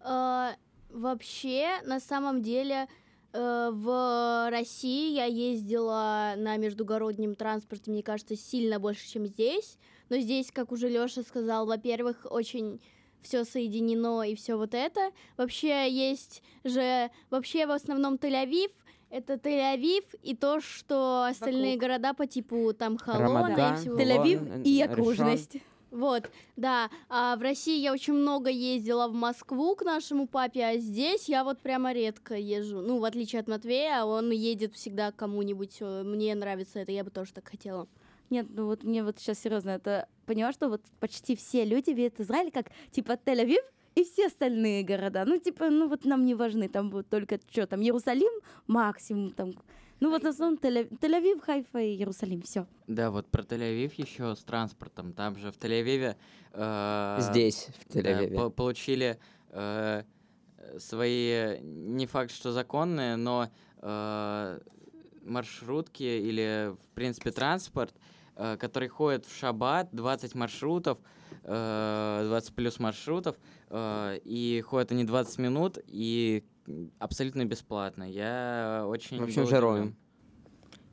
А, 0.00 0.56
вообще, 0.88 1.80
на 1.84 2.00
самом 2.00 2.42
деле, 2.42 2.88
э, 3.32 3.70
в 3.72 4.48
России 4.50 5.12
я 5.14 5.26
ездила 5.26 6.34
на 6.36 6.56
междугороднем 6.56 7.36
транспорте, 7.36 7.92
мне 7.92 8.02
кажется, 8.02 8.34
сильно 8.36 8.80
больше, 8.80 9.08
чем 9.08 9.26
здесь. 9.26 9.78
Но 10.08 10.16
здесь, 10.18 10.50
как 10.50 10.72
уже 10.72 10.88
Лёша 10.88 11.22
сказал, 11.22 11.66
во-первых, 11.66 12.26
очень 12.28 12.80
все 13.22 13.44
соединено 13.44 14.22
и 14.22 14.34
все 14.34 14.56
вот 14.56 14.74
это. 14.74 15.10
Вообще 15.36 15.90
есть 15.90 16.42
же, 16.64 17.10
вообще 17.30 17.66
в 17.66 17.70
основном 17.70 18.14
Тель-Авив, 18.14 18.70
это 19.10 19.34
Тель-Авив 19.34 20.04
и 20.22 20.36
то, 20.36 20.60
что 20.60 21.24
остальные 21.24 21.74
Вокруг. 21.74 21.80
города 21.80 22.14
по 22.14 22.26
типу 22.26 22.72
там 22.72 22.96
Холона 22.96 23.24
Рамадан, 23.24 23.74
и 23.74 23.76
всего. 23.78 23.98
Тель-Авив 23.98 24.62
и 24.62 24.82
окружность. 24.82 25.56
Вот, 25.90 26.30
да. 26.54 26.88
А 27.08 27.34
в 27.34 27.42
России 27.42 27.80
я 27.80 27.92
очень 27.92 28.12
много 28.12 28.48
ездила 28.48 29.08
в 29.08 29.12
Москву 29.12 29.74
к 29.74 29.82
нашему 29.82 30.28
папе, 30.28 30.64
а 30.64 30.76
здесь 30.76 31.28
я 31.28 31.42
вот 31.42 31.58
прямо 31.58 31.92
редко 31.92 32.36
езжу. 32.36 32.80
Ну, 32.80 33.00
в 33.00 33.04
отличие 33.04 33.40
от 33.40 33.48
Матвея, 33.48 34.04
он 34.04 34.30
едет 34.30 34.74
всегда 34.74 35.10
к 35.10 35.16
кому-нибудь. 35.16 35.78
э, 35.80 36.02
Мне 36.04 36.32
нравится 36.36 36.78
это, 36.78 36.92
я 36.92 37.02
бы 37.02 37.10
тоже 37.10 37.32
так 37.32 37.48
хотела. 37.48 37.88
Нет, 38.30 38.46
ну 38.50 38.66
вот 38.66 38.84
мне 38.84 39.02
вот 39.02 39.18
сейчас 39.18 39.40
серьезно, 39.40 39.70
это 39.70 40.08
поняла, 40.26 40.52
что 40.52 40.68
вот 40.68 40.82
почти 41.00 41.34
все 41.34 41.64
люди 41.64 41.90
видят 41.90 42.20
Израиль 42.20 42.50
как 42.52 42.66
типа 42.92 43.12
Тель-Авив 43.12 43.62
и 43.96 44.04
все 44.04 44.26
остальные 44.28 44.84
города. 44.84 45.24
Ну, 45.26 45.36
типа, 45.38 45.68
ну 45.68 45.88
вот 45.88 46.04
нам 46.04 46.24
не 46.24 46.36
важны, 46.36 46.68
там 46.68 46.90
вот 46.90 47.08
только 47.08 47.40
что 47.50 47.66
там 47.66 47.80
Иерусалим 47.82 48.32
максимум 48.68 49.32
там. 49.32 49.52
Ну 49.98 50.10
вот 50.10 50.22
в 50.22 50.26
основном 50.28 50.58
Тель- 50.58 50.88
Тель-Авив, 51.00 51.40
Хайфа 51.40 51.78
и 51.80 51.96
Иерусалим, 51.96 52.40
все. 52.42 52.66
Да, 52.86 53.10
вот 53.10 53.26
про 53.26 53.42
Тель-Авив 53.42 53.92
еще 53.96 54.34
с 54.36 54.44
транспортом. 54.44 55.12
Там 55.12 55.36
же 55.36 55.50
в 55.50 55.56
Тель-Авиве... 55.58 56.14
э, 56.52 57.16
Здесь, 57.20 57.66
в 57.88 57.92
да, 57.92 58.00
Тель-Авиве. 58.00 58.36
по- 58.36 58.50
получили 58.50 59.18
э, 59.50 60.04
свои, 60.78 61.58
не 61.60 62.06
факт, 62.06 62.30
что 62.30 62.52
законные, 62.52 63.16
но 63.16 63.48
э, 63.82 64.60
маршрутки 65.24 66.02
или, 66.02 66.74
в 66.82 66.94
принципе, 66.94 67.30
транспорт, 67.30 67.92
э, 67.94 68.00
который 68.34 68.88
ходит 68.88 69.26
в 69.26 69.36
шаббат, 69.36 69.88
20 69.92 70.34
маршрутов, 70.34 70.98
э, 71.44 72.22
20 72.26 72.54
плюс 72.54 72.78
маршрутов, 72.78 73.36
э, 73.68 74.18
и 74.24 74.62
ходят 74.66 74.92
они 74.92 75.04
20 75.04 75.38
минут, 75.38 75.78
и 75.86 76.44
абсолютно 76.98 77.44
бесплатно. 77.44 78.04
Я 78.04 78.84
очень 78.86 79.20
В 79.20 79.24
общем, 79.24 79.42
удивлен. 79.42 79.96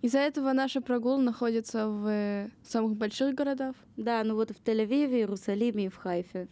Из-за 0.02 0.20
этого 0.20 0.54
наши 0.54 0.80
прогулы 0.80 1.24
находятся 1.24 1.88
в 1.88 2.08
э, 2.08 2.50
самых 2.64 2.96
больших 2.96 3.34
городах. 3.34 3.76
Да, 3.98 4.24
ну 4.24 4.36
вот 4.36 4.52
в 4.52 4.62
Тель-Авиве, 4.64 5.20
Иерусалиме 5.20 5.86
и 5.86 5.90
в 5.90 5.98
Хайфе. 5.98 6.48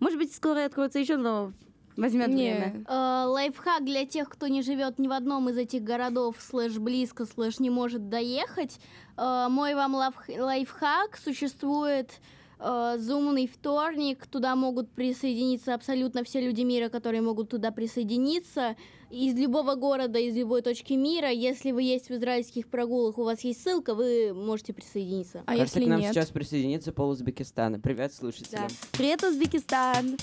Может 0.00 0.18
быть, 0.18 0.34
скоро 0.34 0.66
откроется 0.66 0.98
еще, 0.98 1.16
но 1.16 1.52
возьмет 1.96 2.28
Не, 2.28 2.34
время. 2.34 2.84
Э, 2.88 3.24
лайфхак 3.26 3.84
для 3.84 4.04
тех, 4.06 4.28
кто 4.28 4.46
не 4.48 4.62
живет 4.62 4.98
ни 4.98 5.08
в 5.08 5.12
одном 5.12 5.48
из 5.48 5.56
этих 5.58 5.82
городов, 5.82 6.36
слэш 6.38 6.78
близко, 6.78 7.26
слэш 7.26 7.58
не 7.58 7.70
может 7.70 8.08
доехать. 8.08 8.78
Э, 9.16 9.46
мой 9.50 9.74
вам 9.74 9.94
лайф- 9.96 10.38
лайфхак. 10.40 11.16
Существует 11.22 12.10
э, 12.58 12.96
зумный 12.98 13.46
вторник. 13.46 14.26
Туда 14.26 14.54
могут 14.56 14.90
присоединиться 14.90 15.74
абсолютно 15.74 16.24
все 16.24 16.40
люди 16.40 16.62
мира, 16.62 16.88
которые 16.88 17.22
могут 17.22 17.50
туда 17.50 17.70
присоединиться. 17.70 18.76
Из 19.10 19.34
любого 19.34 19.74
города, 19.74 20.20
из 20.20 20.36
любой 20.36 20.62
точки 20.62 20.92
мира. 20.92 21.30
Если 21.30 21.72
вы 21.72 21.82
есть 21.82 22.10
в 22.10 22.12
израильских 22.12 22.68
прогулах, 22.68 23.18
у 23.18 23.24
вас 23.24 23.40
есть 23.40 23.60
ссылка, 23.60 23.96
вы 23.96 24.32
можете 24.32 24.72
присоединиться. 24.72 25.42
а 25.46 25.52
Кажется, 25.56 25.78
если 25.80 25.84
к 25.84 25.90
нам 25.90 26.00
нет? 26.00 26.12
сейчас 26.14 26.28
присоединится 26.28 26.92
пол 26.92 27.10
Узбекистана. 27.10 27.80
Привет, 27.80 28.12
Да. 28.12 28.16
слушателям. 28.16 28.68
Привет, 28.92 29.24
Узбекистан! 29.24 30.16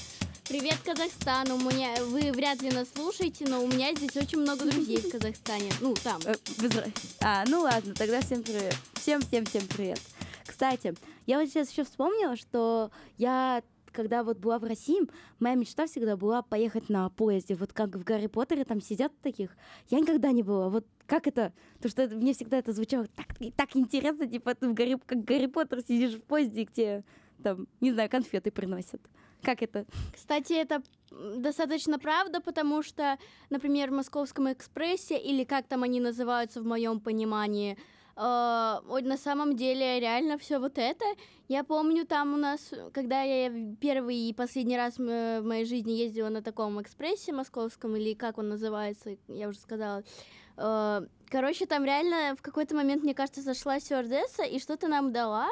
Привет, 0.47 0.77
Казахстан! 0.85 1.51
У 1.51 1.59
меня 1.59 1.93
вы 2.05 2.31
вряд 2.31 2.61
ли 2.61 2.69
нас 2.69 2.87
слушаете, 2.95 3.45
но 3.49 3.61
у 3.61 3.67
меня 3.67 3.93
здесь 3.93 4.15
очень 4.15 4.39
много 4.39 4.63
друзей 4.63 4.95
в 4.95 5.11
Казахстане. 5.11 5.69
Ну, 5.81 5.93
там. 5.95 6.21
Э, 6.25 6.35
А, 7.21 7.43
ну 7.49 7.63
ладно, 7.63 7.93
тогда 7.93 8.21
всем 8.21 8.43
привет. 8.43 8.73
Всем, 8.93 9.19
всем, 9.19 9.43
всем 9.43 9.63
привет. 9.67 9.99
Кстати, 10.45 10.93
я 11.25 11.37
вот 11.39 11.49
сейчас 11.49 11.69
еще 11.69 11.83
вспомнила, 11.83 12.37
что 12.37 12.91
я 13.17 13.61
когда 13.91 14.23
вот 14.23 14.37
была 14.37 14.57
в 14.57 14.63
России, 14.63 15.01
моя 15.39 15.55
мечта 15.55 15.85
всегда 15.85 16.15
была 16.15 16.43
поехать 16.43 16.87
на 16.87 17.09
поезде. 17.09 17.55
Вот 17.55 17.73
как 17.73 17.95
в 17.95 18.03
Гарри 18.05 18.27
Поттере 18.27 18.63
там 18.63 18.79
сидят 18.79 19.11
таких. 19.21 19.53
Я 19.89 19.99
никогда 19.99 20.31
не 20.31 20.43
была. 20.43 20.69
Вот 20.69 20.85
как 21.07 21.27
это? 21.27 21.51
Потому 21.81 21.91
что 21.91 22.15
мне 22.15 22.33
всегда 22.33 22.59
это 22.59 22.71
звучало 22.71 23.07
так, 23.07 23.27
так 23.57 23.75
интересно, 23.75 24.27
типа 24.27 24.55
ты 24.55 24.69
в 24.69 24.73
Гарри, 24.73 24.97
как 25.05 25.25
Гарри 25.25 25.47
Поттер 25.47 25.81
сидишь 25.81 26.13
в 26.13 26.23
поезде, 26.23 26.63
где 26.63 27.03
там, 27.43 27.67
не 27.81 27.91
знаю, 27.91 28.09
конфеты 28.09 28.51
приносят. 28.51 29.01
Как 29.43 29.61
это? 29.61 29.85
Кстати, 30.13 30.53
это 30.53 30.81
достаточно 31.37 31.99
правда, 31.99 32.41
потому 32.41 32.83
что, 32.83 33.17
например, 33.49 33.91
в 33.91 33.93
Московском 33.93 34.51
экспрессе, 34.51 35.17
или 35.17 35.43
как 35.43 35.67
там 35.67 35.83
они 35.83 35.99
называются 35.99 36.61
в 36.61 36.65
моем 36.65 36.99
понимании, 36.99 37.77
э, 38.15 38.19
на 38.19 39.17
самом 39.17 39.55
деле 39.55 39.99
реально 39.99 40.37
все 40.37 40.59
вот 40.59 40.77
это. 40.77 41.05
Я 41.47 41.63
помню, 41.63 42.05
там 42.05 42.33
у 42.33 42.37
нас, 42.37 42.73
когда 42.93 43.21
я 43.21 43.51
первый 43.79 44.17
и 44.17 44.33
последний 44.33 44.75
раз 44.75 44.99
м, 44.99 45.05
в 45.05 45.45
моей 45.45 45.65
жизни 45.65 45.91
ездила 45.91 46.29
на 46.29 46.41
таком 46.41 46.81
экспрессе 46.81 47.31
московском, 47.31 47.95
или 47.95 48.15
как 48.15 48.37
он 48.39 48.49
называется, 48.49 49.17
я 49.27 49.47
уже 49.47 49.59
сказала, 49.59 50.03
э, 50.57 51.01
короче, 51.29 51.67
там 51.67 51.85
реально 51.85 52.35
в 52.35 52.41
какой-то 52.41 52.75
момент, 52.75 53.03
мне 53.03 53.13
кажется, 53.13 53.41
зашла 53.41 53.79
стюардесса 53.79 54.43
и 54.43 54.59
что-то 54.59 54.87
нам 54.87 55.13
дала. 55.13 55.47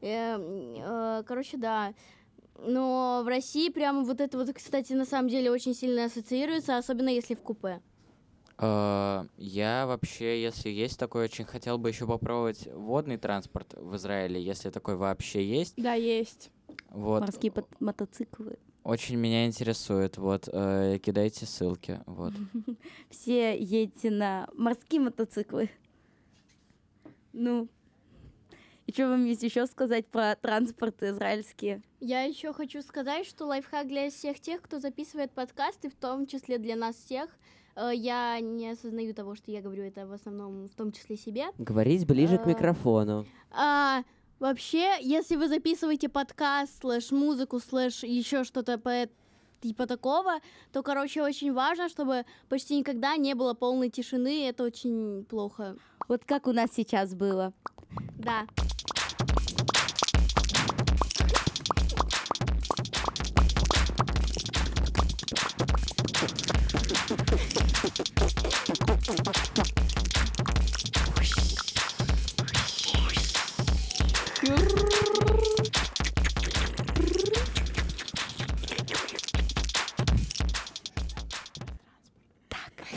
Э, 0.00 0.36
э, 0.38 1.22
короче, 1.26 1.56
да. 1.56 1.94
Но 2.60 3.22
в 3.24 3.28
России 3.28 3.68
прямо 3.70 4.02
вот 4.02 4.20
это 4.20 4.36
вот, 4.36 4.52
кстати, 4.52 4.92
на 4.92 5.04
самом 5.04 5.28
деле 5.28 5.50
очень 5.50 5.74
сильно 5.74 6.04
ассоциируется, 6.04 6.76
особенно 6.76 7.08
если 7.08 7.34
в 7.34 7.42
купе. 7.42 7.80
Э, 8.58 9.24
Я 9.36 9.86
вообще, 9.86 10.42
если 10.42 10.68
есть 10.68 10.98
такой, 10.98 11.24
очень 11.24 11.44
хотел 11.44 11.78
бы 11.78 11.88
еще 11.88 12.06
попробовать 12.06 12.68
водный 12.72 13.16
транспорт 13.16 13.74
в 13.76 13.94
Израиле, 13.96 14.42
если 14.42 14.70
такой 14.70 14.96
вообще 14.96 15.44
есть. 15.44 15.74
Да, 15.76 15.94
есть. 15.94 16.50
Вот. 16.90 17.20
Морские 17.20 17.52
мотоциклы. 17.80 18.58
Очень 18.82 19.16
меня 19.16 19.46
интересует. 19.46 20.16
Вот, 20.16 20.48
э, 20.50 20.98
кидайте 21.00 21.46
ссылки. 21.46 22.00
Вот. 22.06 22.32
Все 23.10 23.56
едете 23.56 24.10
на 24.10 24.48
морские 24.54 25.00
мотоциклы. 25.02 25.70
Ну, 27.32 27.68
и 28.88 28.92
что 28.92 29.06
вам 29.08 29.26
есть 29.26 29.42
еще 29.42 29.66
сказать 29.66 30.06
про 30.06 30.34
транспорт 30.34 31.02
израильский? 31.02 31.82
Я 32.00 32.22
еще 32.22 32.54
хочу 32.54 32.80
сказать, 32.80 33.26
что 33.26 33.44
лайфхак 33.44 33.86
для 33.86 34.08
всех 34.08 34.40
тех, 34.40 34.62
кто 34.62 34.78
записывает 34.80 35.30
подкасты, 35.30 35.90
в 35.90 35.94
том 35.94 36.26
числе 36.26 36.56
для 36.56 36.74
нас 36.74 36.96
всех. 36.96 37.28
Э, 37.76 37.90
Я 37.94 38.40
не 38.40 38.70
осознаю 38.70 39.12
того, 39.12 39.34
что 39.34 39.50
я 39.50 39.60
говорю 39.60 39.82
это 39.84 40.06
в 40.06 40.12
основном, 40.12 40.68
в 40.68 40.74
том 40.74 40.92
числе 40.92 41.18
себе. 41.18 41.48
Говорить 41.58 42.06
ближе 42.06 42.38
к 42.38 42.46
А. 42.46 42.48
микрофону. 42.48 43.26
А, 43.50 44.04
вообще, 44.38 44.94
если 45.02 45.36
вы 45.36 45.48
записываете 45.48 46.08
подкаст, 46.08 46.80
слэш 46.80 47.10
музыку, 47.10 47.60
слэш 47.60 48.04
еще 48.04 48.42
что-то 48.42 48.78
по 48.78 49.06
типа 49.60 49.86
такого, 49.86 50.38
то, 50.72 50.82
короче, 50.82 51.22
очень 51.22 51.52
важно, 51.52 51.90
чтобы 51.90 52.24
почти 52.48 52.78
никогда 52.78 53.16
не 53.16 53.34
было 53.34 53.52
полной 53.52 53.90
тишины, 53.90 54.48
это 54.48 54.64
очень 54.64 55.26
плохо. 55.28 55.76
Вот 56.08 56.24
как 56.24 56.46
у 56.46 56.52
нас 56.52 56.70
сейчас 56.72 57.14
было. 57.14 57.52
Да. 58.18 58.46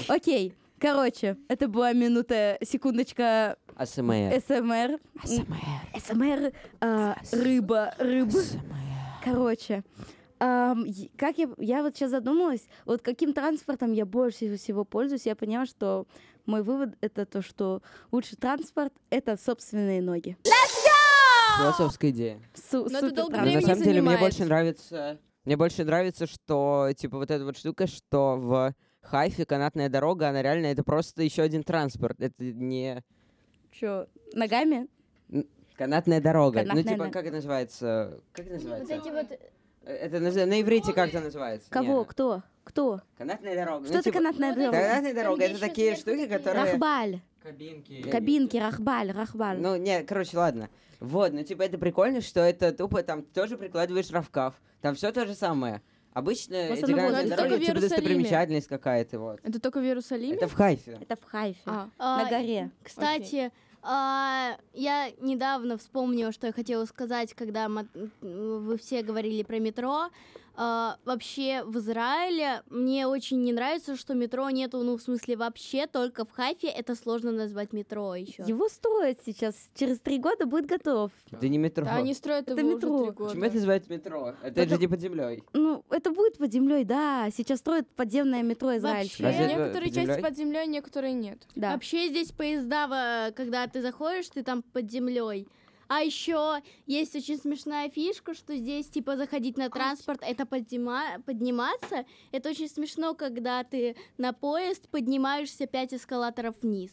Окей, 0.07 0.53
короче, 0.77 1.37
это 1.47 1.69
была 1.69 1.93
минута, 1.93 2.57
секундочка 2.61 3.57
АСМР. 3.81 4.41
СМР. 4.47 4.99
СМР, 5.99 6.53
а, 6.81 7.15
рыба, 7.31 7.93
рыба. 7.97 8.39
Короче, 9.23 9.83
ам, 10.39 10.83
е- 10.85 11.09
как 11.17 11.37
я, 11.37 11.49
я 11.57 11.81
вот 11.83 11.95
сейчас 11.95 12.11
задумалась, 12.11 12.61
вот 12.85 13.01
каким 13.01 13.33
транспортом 13.33 13.91
я 13.93 14.05
больше 14.05 14.55
всего 14.57 14.83
пользуюсь, 14.85 15.25
я 15.25 15.35
поняла, 15.35 15.65
что 15.65 16.05
мой 16.45 16.63
вывод 16.63 16.95
это 17.01 17.25
то, 17.25 17.41
что 17.41 17.81
лучший 18.11 18.37
транспорт 18.37 18.93
это 19.09 19.37
собственные 19.37 20.01
ноги. 20.01 20.37
Философская 21.59 22.11
идея. 22.11 22.39
Су- 22.53 22.83
Но 22.89 22.97
это 22.97 22.99
супер 23.09 23.15
долго 23.15 23.37
Но 23.37 23.43
времени 23.43 23.61
на 23.61 23.67
самом 23.67 23.77
деле 23.83 24.01
мне 24.01 24.09
занимает. 24.11 24.19
больше 24.19 24.45
нравится... 24.45 25.19
Мне 25.43 25.57
больше 25.57 25.83
нравится, 25.83 26.27
что, 26.27 26.89
типа, 26.95 27.17
вот 27.17 27.31
эта 27.31 27.43
вот 27.43 27.57
штука, 27.57 27.87
что 27.87 28.35
в 28.37 28.73
Хайфе 29.01 29.43
канатная 29.45 29.89
дорога, 29.89 30.29
она 30.29 30.43
реально, 30.43 30.67
это 30.67 30.83
просто 30.83 31.23
еще 31.23 31.41
один 31.41 31.63
транспорт. 31.63 32.19
Это 32.21 32.43
не 32.43 33.03
Чё, 33.71 34.07
ногами? 34.33 34.87
канатная 35.81 36.21
дорога. 36.21 36.59
Канатная 36.59 36.83
ну, 36.83 36.89
типа, 36.89 36.97
дорога. 36.97 37.13
как 37.13 37.25
это 37.25 37.35
называется? 37.35 38.19
Как 38.33 38.45
это 38.45 38.53
называется? 38.55 38.93
Вот 38.93 39.05
эти 39.05 39.13
вот... 39.13 39.39
Э, 39.83 39.93
Это 39.93 40.17
наз- 40.17 40.45
на 40.45 40.61
иврите 40.61 40.93
как 40.93 41.09
это 41.09 41.21
называется? 41.21 41.71
Кого? 41.71 41.99
Не, 41.99 42.05
Кто? 42.05 42.43
Кто? 42.63 43.01
Канатная 43.17 43.55
дорога. 43.55 43.85
Что 43.85 43.93
ну, 43.93 43.99
это 43.99 44.03
типа, 44.03 44.17
канатная 44.19 44.55
дорога? 44.55 44.77
Канатная 44.77 45.13
дорога, 45.13 45.43
это 45.43 45.59
такие 45.59 45.95
штуки, 45.95 46.27
которые... 46.27 46.63
Рахбаль. 46.65 47.21
Кабинки. 47.41 48.03
Кабинки, 48.03 48.57
рахбаль, 48.57 49.11
рахбаль. 49.11 49.59
Ну, 49.59 49.75
не, 49.75 50.03
короче, 50.03 50.37
ладно. 50.37 50.69
Вот, 50.99 51.33
ну, 51.33 51.43
типа, 51.43 51.63
это 51.63 51.79
прикольно, 51.79 52.21
что 52.21 52.41
это 52.41 52.71
тупо 52.71 53.01
там 53.01 53.23
тоже 53.23 53.57
прикладываешь 53.57 54.11
рукав. 54.11 54.53
Там 54.81 54.93
все 54.93 55.11
то 55.11 55.25
же 55.25 55.33
самое. 55.33 55.81
Обычно 56.13 56.55
эти 56.55 56.83
основном 56.83 57.05
это 57.11 57.29
дороги, 57.29 57.35
только 57.35 57.55
в 57.55 57.59
типа, 57.59 57.69
Иерусалиме. 57.71 57.89
достопримечательность 57.89 58.67
какая-то, 58.67 59.19
вот. 59.19 59.39
Это 59.43 59.59
только 59.59 59.79
в 59.79 59.83
Иерусалиме? 59.83 60.35
Это 60.35 60.47
в 60.47 60.53
Хайфе. 60.53 60.97
Это 61.01 61.15
в 61.15 61.23
Хайфе. 61.23 61.61
А, 61.65 61.89
а, 61.97 62.23
На 62.23 62.29
горе. 62.29 62.71
Кстати, 62.83 63.51
А, 63.83 64.57
я 64.73 65.09
недавно 65.19 65.77
вспомнила, 65.77 66.31
что 66.31 66.47
я 66.47 66.53
хотела 66.53 66.85
сказать, 66.85 67.33
когда 67.33 67.67
вы 68.21 68.77
все 68.77 69.01
говорили 69.01 69.43
про 69.43 69.59
метро. 69.59 70.09
А, 70.53 70.97
вообще 71.05 71.63
в 71.63 71.77
Израиле 71.77 72.61
мне 72.69 73.07
очень 73.07 73.41
не 73.41 73.53
нравится, 73.53 73.95
что 73.95 74.13
метро 74.13 74.49
нету, 74.49 74.83
ну 74.83 74.97
в 74.97 75.01
смысле 75.01 75.37
вообще 75.37 75.87
только 75.87 76.25
в 76.25 76.31
Хайфе 76.31 76.67
это 76.67 76.93
сложно 76.95 77.31
назвать 77.31 77.71
метро 77.71 78.15
еще. 78.15 78.43
Его 78.45 78.67
строят 78.67 79.21
сейчас. 79.25 79.55
Через 79.75 79.99
три 80.01 80.19
года 80.19 80.45
будет 80.45 80.65
готов. 80.65 81.11
Это 81.31 81.47
не 81.47 81.57
метро. 81.57 81.85
Да, 81.85 81.95
они 81.95 82.13
строят 82.13 82.49
Это 82.49 82.59
его 82.59 82.75
метро. 82.75 82.89
уже 82.91 83.03
три 83.05 83.11
года. 83.15 83.29
Почему 83.29 83.45
это 83.45 83.55
называется 83.55 83.93
метро? 83.93 84.27
Это 84.43 84.53
Потому- 84.53 84.69
же 84.69 84.77
не 84.77 84.87
под 84.87 84.99
землей. 84.99 85.43
Ну, 85.53 85.85
это 85.89 86.11
будет 86.11 86.37
под 86.37 86.51
землей, 86.51 86.83
да. 86.83 87.29
Сейчас 87.35 87.59
строят 87.59 87.87
подземное 87.95 88.43
метро 88.43 88.75
израильское. 88.75 89.23
Разве 89.23 89.45
это 89.45 89.53
некоторые 89.55 89.91
под 89.93 89.95
части 89.95 90.21
под 90.21 90.37
землей, 90.37 90.67
некоторые 90.67 91.13
нет. 91.13 91.47
Да. 91.55 91.71
Вообще 91.71 92.09
здесь 92.09 92.31
поезда, 92.33 93.31
когда 93.37 93.67
ты 93.71 93.81
заходишь, 93.81 94.29
ты 94.29 94.43
там 94.43 94.61
под 94.61 94.89
землей. 94.91 95.47
А 95.87 95.99
еще 95.99 96.61
есть 96.85 97.15
очень 97.15 97.37
смешная 97.37 97.89
фишка, 97.89 98.33
что 98.33 98.55
здесь 98.55 98.87
типа 98.89 99.17
заходить 99.17 99.57
на 99.57 99.69
транспорт, 99.69 100.21
это 100.21 100.43
поднима- 100.45 101.21
подниматься. 101.23 102.05
Это 102.31 102.49
очень 102.49 102.69
смешно, 102.69 103.13
когда 103.13 103.63
ты 103.65 103.97
на 104.17 104.31
поезд 104.31 104.87
поднимаешься 104.89 105.67
5 105.67 105.93
эскалаторов 105.95 106.55
вниз. 106.61 106.91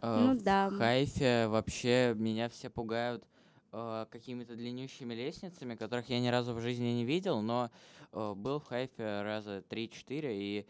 Э, 0.00 0.18
Ну 0.26 0.34
в 0.34 0.42
да. 0.42 0.68
Хайфе 0.70 1.46
вообще 1.46 2.12
меня 2.16 2.48
все 2.48 2.70
пугают 2.70 3.22
э, 3.70 4.06
какими-то 4.10 4.56
длиннющими 4.56 5.14
лестницами, 5.14 5.76
которых 5.76 6.08
я 6.10 6.18
ни 6.18 6.28
разу 6.28 6.54
в 6.54 6.60
жизни 6.60 6.88
не 6.88 7.04
видел, 7.04 7.40
но 7.40 7.70
э, 8.12 8.32
был 8.34 8.58
в 8.58 8.64
Хайфе 8.66 9.22
раза 9.22 9.62
3-4 9.70 10.30
и 10.32 10.66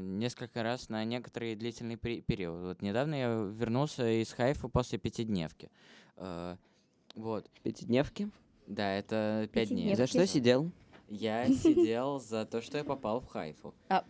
несколько 0.00 0.62
раз 0.62 0.88
на 0.88 1.04
некоторый 1.04 1.54
длительный 1.54 1.96
пери- 1.96 2.20
период. 2.22 2.62
Вот 2.62 2.82
недавно 2.82 3.14
я 3.14 3.28
вернулся 3.28 4.08
из 4.08 4.32
Хайфа 4.32 4.68
после 4.68 4.98
пятидневки. 4.98 5.70
Э, 6.16 6.56
вот. 7.14 7.48
Пятидневки? 7.62 8.30
Да, 8.66 8.92
это 8.92 9.48
пять 9.52 9.68
дней. 9.68 9.94
За 9.94 10.06
что 10.06 10.26
сидел? 10.26 10.70
Я 11.08 11.46
сидел 11.54 12.20
за 12.20 12.44
то, 12.44 12.60
что 12.60 12.78
я 12.78 12.84
попал 12.84 13.20
в 13.20 13.26
Хайфу. 13.26 13.74
А. 13.88 14.04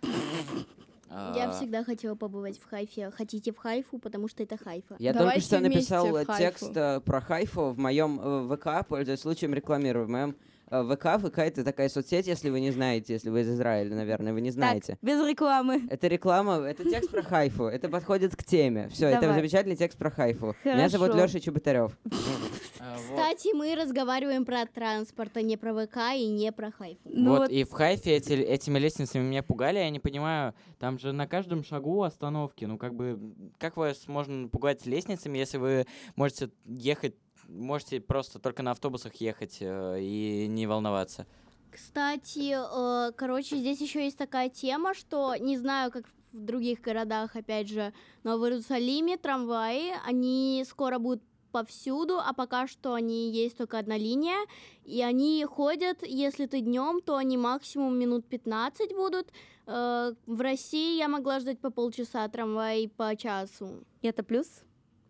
Я 1.08 1.50
А, 1.50 1.52
всегда 1.52 1.84
хотела 1.84 2.16
побывать 2.16 2.58
в 2.58 2.64
Хайфе. 2.64 3.10
Хотите 3.12 3.52
в 3.52 3.58
Хайфу, 3.58 3.98
потому 3.98 4.26
что 4.28 4.42
это 4.42 4.56
Хайфа. 4.56 4.96
Я 4.98 5.14
только 5.14 5.40
что 5.40 5.60
написал 5.60 6.16
э, 6.16 6.24
текст 6.36 6.76
э, 6.76 7.00
про 7.00 7.20
Хайфу 7.20 7.70
в 7.70 7.78
моем 7.78 8.18
э, 8.20 8.56
ВК, 8.56 8.86
пользуясь 8.88 9.20
случаем 9.20 9.54
рекламирую. 9.54 10.06
В 10.06 10.08
моем 10.08 10.30
э, 10.30 10.34
ВК, 10.68 11.18
ВК 11.18 11.38
это 11.38 11.62
такая 11.62 11.88
соцсеть, 11.88 12.26
если 12.26 12.50
вы 12.50 12.60
не 12.60 12.72
знаете, 12.72 13.12
если 13.12 13.30
вы 13.30 13.42
из 13.42 13.48
Израиля, 13.48 13.94
наверное, 13.94 14.32
вы 14.32 14.40
не 14.40 14.50
знаете. 14.50 14.94
Так, 14.94 15.02
без 15.02 15.24
рекламы. 15.24 15.86
Это 15.88 16.08
реклама, 16.08 16.56
это 16.56 16.82
текст 16.82 17.10
про 17.10 17.22
Хайфу. 17.22 17.64
Это 17.64 17.88
подходит 17.88 18.34
к 18.34 18.42
теме. 18.42 18.88
Все, 18.88 19.06
это 19.06 19.22
Давай. 19.22 19.36
замечательный 19.36 19.76
текст 19.76 19.96
про 19.96 20.10
Хайфу. 20.10 20.56
Меня 20.64 20.88
зовут. 20.88 21.14
Леша 21.14 21.38
Чеботарев. 21.38 21.96
а. 22.80 22.96
Кстати, 22.96 23.54
мы 23.54 23.76
разговариваем 23.76 24.44
про 24.44 24.66
транспорт, 24.66 25.36
а 25.36 25.42
не 25.42 25.56
про 25.56 25.72
ВК 25.72 25.98
и 26.16 26.26
не 26.26 26.50
про 26.50 26.72
Хайфу. 26.72 27.00
Ну 27.04 27.30
вот, 27.30 27.38
вот, 27.42 27.50
и 27.50 27.62
в 27.62 27.70
Хайфе 27.70 28.16
эти, 28.16 28.32
этими 28.32 28.78
лестницами 28.78 29.22
меня 29.22 29.44
пугали, 29.44 29.78
я 29.78 29.90
не 29.90 30.00
понимаю, 30.00 30.54
там 30.78 30.98
же 30.98 31.12
на 31.12 31.28
каждом 31.28 31.62
шагу 31.62 32.02
остановки, 32.02 32.64
ну 32.64 32.76
как 32.76 32.94
бы, 32.94 33.18
как 33.58 33.76
вас 33.76 34.08
можно 34.08 34.48
пугать 34.48 34.84
лестницами, 34.84 35.38
если 35.38 35.58
вы 35.58 35.86
можете 36.16 36.50
ехать, 36.64 37.14
можете 37.48 38.00
просто 38.00 38.38
только 38.38 38.62
на 38.62 38.72
автобусах 38.72 39.14
ехать 39.16 39.58
э, 39.60 40.00
и 40.00 40.46
не 40.48 40.66
волноваться? 40.66 41.26
Кстати, 41.70 42.56
э, 42.56 43.12
короче, 43.12 43.56
здесь 43.56 43.80
еще 43.80 44.04
есть 44.04 44.16
такая 44.18 44.48
тема, 44.48 44.94
что 44.94 45.34
не 45.36 45.58
знаю, 45.58 45.90
как 45.90 46.06
в 46.32 46.44
других 46.44 46.80
городах, 46.80 47.36
опять 47.36 47.68
же, 47.68 47.92
но 48.22 48.38
в 48.38 48.44
Иерусалиме 48.44 49.16
трамваи, 49.16 49.92
они 50.04 50.64
скоро 50.68 50.98
будут 50.98 51.22
повсюду, 51.52 52.18
а 52.18 52.34
пока 52.34 52.66
что 52.66 52.92
они 52.92 53.30
есть 53.30 53.56
только 53.56 53.78
одна 53.78 53.96
линия, 53.96 54.46
и 54.84 55.02
они 55.02 55.44
ходят, 55.44 56.06
если 56.06 56.46
ты 56.46 56.60
днем, 56.60 57.00
то 57.00 57.16
они 57.16 57.38
максимум 57.38 57.98
минут 57.98 58.26
15 58.26 58.94
будут. 58.94 59.32
Э, 59.66 60.12
в 60.26 60.40
России 60.40 60.98
я 60.98 61.08
могла 61.08 61.40
ждать 61.40 61.58
по 61.58 61.70
полчаса 61.70 62.28
трамвай 62.28 62.90
по 62.96 63.16
часу. 63.16 63.84
и 64.02 64.08
это 64.08 64.22
плюс. 64.22 64.65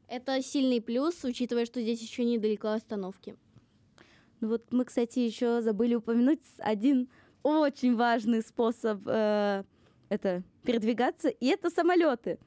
Это 0.08 0.40
сильный 0.40 0.80
плюс, 0.80 1.24
учитывая, 1.24 1.66
что 1.66 1.80
здесь 1.80 2.00
еще 2.00 2.24
недалеко 2.24 2.68
остановки. 2.68 3.36
Ну 4.40 4.48
вот 4.48 4.70
мы, 4.70 4.84
кстати, 4.84 5.18
еще 5.18 5.62
забыли 5.62 5.94
упомянуть 5.94 6.42
один 6.58 7.08
очень 7.42 7.96
важный 7.96 8.42
способ 8.42 9.00
э, 9.06 9.64
это 10.08 10.42
передвигаться, 10.62 11.28
и 11.28 11.46
это 11.46 11.70
самолеты. 11.70 12.38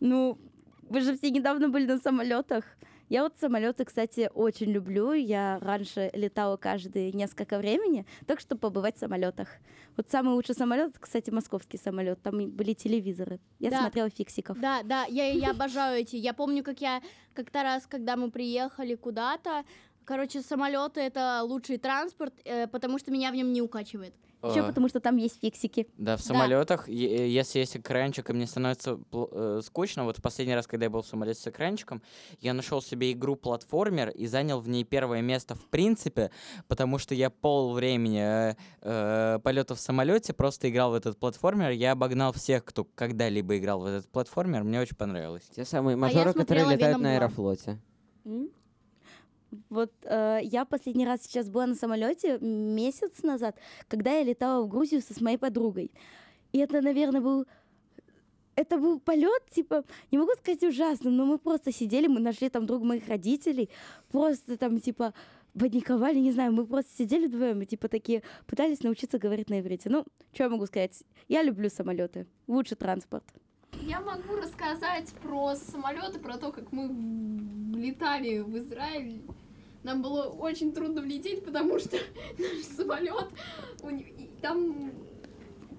Ну, 0.00 0.38
вы 0.82 1.00
же 1.00 1.16
все 1.16 1.30
недавно 1.30 1.68
были 1.68 1.86
на 1.86 1.98
самолетах. 1.98 2.64
Я 3.08 3.22
вот 3.22 3.36
самолеты, 3.38 3.84
кстати, 3.84 4.30
очень 4.34 4.70
люблю. 4.70 5.12
Я 5.12 5.58
раньше 5.60 6.10
летала 6.14 6.56
каждые 6.56 7.12
несколько 7.12 7.58
времени, 7.58 8.06
так 8.26 8.40
что 8.40 8.56
побывать 8.56 8.96
в 8.96 9.00
самолетах. 9.00 9.48
Вот 9.96 10.10
самый 10.10 10.34
лучший 10.34 10.54
самолет, 10.54 10.98
кстати, 10.98 11.30
московский 11.30 11.78
самолет. 11.78 12.20
Там 12.22 12.50
были 12.50 12.72
телевизоры. 12.72 13.40
Я 13.58 13.70
Да. 13.70 13.80
смотрела 13.80 14.10
фиксиков. 14.10 14.58
Да, 14.58 14.82
да, 14.82 15.04
я, 15.04 15.26
я 15.30 15.50
обожаю 15.52 16.00
эти. 16.00 16.16
Я 16.16 16.32
помню, 16.32 16.64
как 16.64 16.80
я 16.80 17.02
как-то 17.34 17.62
раз, 17.62 17.86
когда 17.86 18.16
мы 18.16 18.30
приехали 18.30 18.94
куда-то, 18.94 19.64
короче, 20.04 20.40
самолеты 20.42 21.00
это 21.00 21.42
лучший 21.42 21.78
транспорт, 21.78 22.34
э, 22.44 22.66
потому 22.66 22.98
что 22.98 23.10
меня 23.10 23.30
в 23.30 23.34
нем 23.34 23.52
не 23.52 23.62
укачивает. 23.62 24.14
Еще 24.50 24.60
Э, 24.60 24.66
потому 24.66 24.88
что 24.88 25.00
там 25.00 25.16
есть 25.16 25.40
фиксики. 25.40 25.86
Да, 25.96 26.16
в 26.16 26.20
самолетах, 26.20 26.88
е- 26.88 27.32
если 27.32 27.60
есть 27.60 27.76
экранчик, 27.76 28.30
и 28.30 28.32
мне 28.32 28.46
становится 28.46 28.98
э, 29.12 29.60
скучно, 29.64 30.04
вот 30.04 30.18
в 30.18 30.22
последний 30.22 30.54
раз, 30.54 30.66
когда 30.66 30.86
я 30.86 30.90
был 30.90 31.02
в 31.02 31.06
самолете 31.06 31.40
с 31.40 31.46
экранчиком, 31.46 32.02
я 32.40 32.52
нашел 32.54 32.82
себе 32.82 33.12
игру 33.12 33.36
платформер 33.36 34.10
и 34.10 34.26
занял 34.26 34.60
в 34.60 34.68
ней 34.68 34.84
первое 34.84 35.22
место 35.22 35.54
в 35.54 35.66
принципе, 35.68 36.30
потому 36.68 36.98
что 36.98 37.14
я 37.14 37.30
пол 37.30 37.72
времени 37.72 38.50
э, 38.50 38.54
э, 38.82 39.38
полета 39.42 39.74
в 39.74 39.80
самолете 39.80 40.32
просто 40.32 40.68
играл 40.68 40.90
в 40.90 40.94
этот 40.94 41.18
платформер, 41.18 41.70
я 41.70 41.92
обогнал 41.92 42.32
всех, 42.32 42.64
кто 42.64 42.84
когда-либо 42.84 43.56
играл 43.58 43.80
в 43.80 43.86
этот 43.86 44.08
платформер, 44.08 44.64
мне 44.64 44.80
очень 44.80 44.96
понравилось. 44.96 45.44
Те 45.54 45.64
самые 45.64 45.96
мажоры, 45.96 46.32
которые 46.32 46.44
смотрела 46.46 46.70
летают 46.72 46.96
«Веном 46.98 47.02
на 47.02 47.08
2». 47.08 47.16
аэрофлоте. 47.16 47.78
М? 48.24 48.48
Вот 49.70 49.92
э, 50.02 50.40
я 50.42 50.64
последний 50.64 51.06
раз 51.06 51.22
сейчас 51.22 51.48
была 51.48 51.66
на 51.66 51.74
самолете 51.74 52.38
месяц 52.40 53.22
назад, 53.22 53.56
когда 53.88 54.12
я 54.12 54.24
летала 54.24 54.64
в 54.64 54.68
Грузию 54.68 55.02
со 55.02 55.14
с 55.14 55.20
моей 55.20 55.38
подругой. 55.38 55.90
И 56.52 56.58
это, 56.58 56.80
наверное, 56.80 57.20
был 57.20 57.46
это 58.56 58.78
был 58.78 59.00
полет, 59.00 59.42
типа, 59.50 59.84
не 60.12 60.18
могу 60.18 60.30
сказать 60.40 60.62
ужасным, 60.62 61.16
но 61.16 61.26
мы 61.26 61.38
просто 61.38 61.72
сидели, 61.72 62.06
мы 62.06 62.20
нашли 62.20 62.48
там 62.48 62.66
друг 62.66 62.82
моих 62.82 63.08
родителей, 63.08 63.68
просто 64.10 64.56
там, 64.56 64.80
типа, 64.80 65.12
паниковали, 65.58 66.18
не 66.18 66.32
знаю, 66.32 66.52
мы 66.52 66.66
просто 66.66 66.92
сидели 66.96 67.26
вдвоем 67.26 67.62
и, 67.62 67.66
типа, 67.66 67.88
такие, 67.88 68.22
пытались 68.46 68.82
научиться 68.82 69.18
говорить 69.18 69.50
на 69.50 69.60
иврите. 69.60 69.90
Ну, 69.90 70.04
что 70.32 70.44
я 70.44 70.50
могу 70.50 70.66
сказать? 70.66 71.02
Я 71.28 71.42
люблю 71.42 71.68
самолеты. 71.68 72.26
Лучший 72.46 72.76
транспорт. 72.76 73.24
Я 73.82 74.00
могу 74.00 74.36
рассказать 74.36 75.12
про 75.22 75.56
самолеты, 75.56 76.18
про 76.18 76.38
то, 76.38 76.52
как 76.52 76.72
мы 76.72 76.88
летали 77.76 78.38
в 78.38 78.56
Израиль. 78.56 79.22
Нам 79.84 80.02
было 80.02 80.24
очень 80.24 80.72
трудно 80.72 81.02
влететь, 81.02 81.44
потому 81.44 81.78
что 81.78 81.96
наш 82.38 82.64
самолет, 82.76 83.28
там 84.40 84.90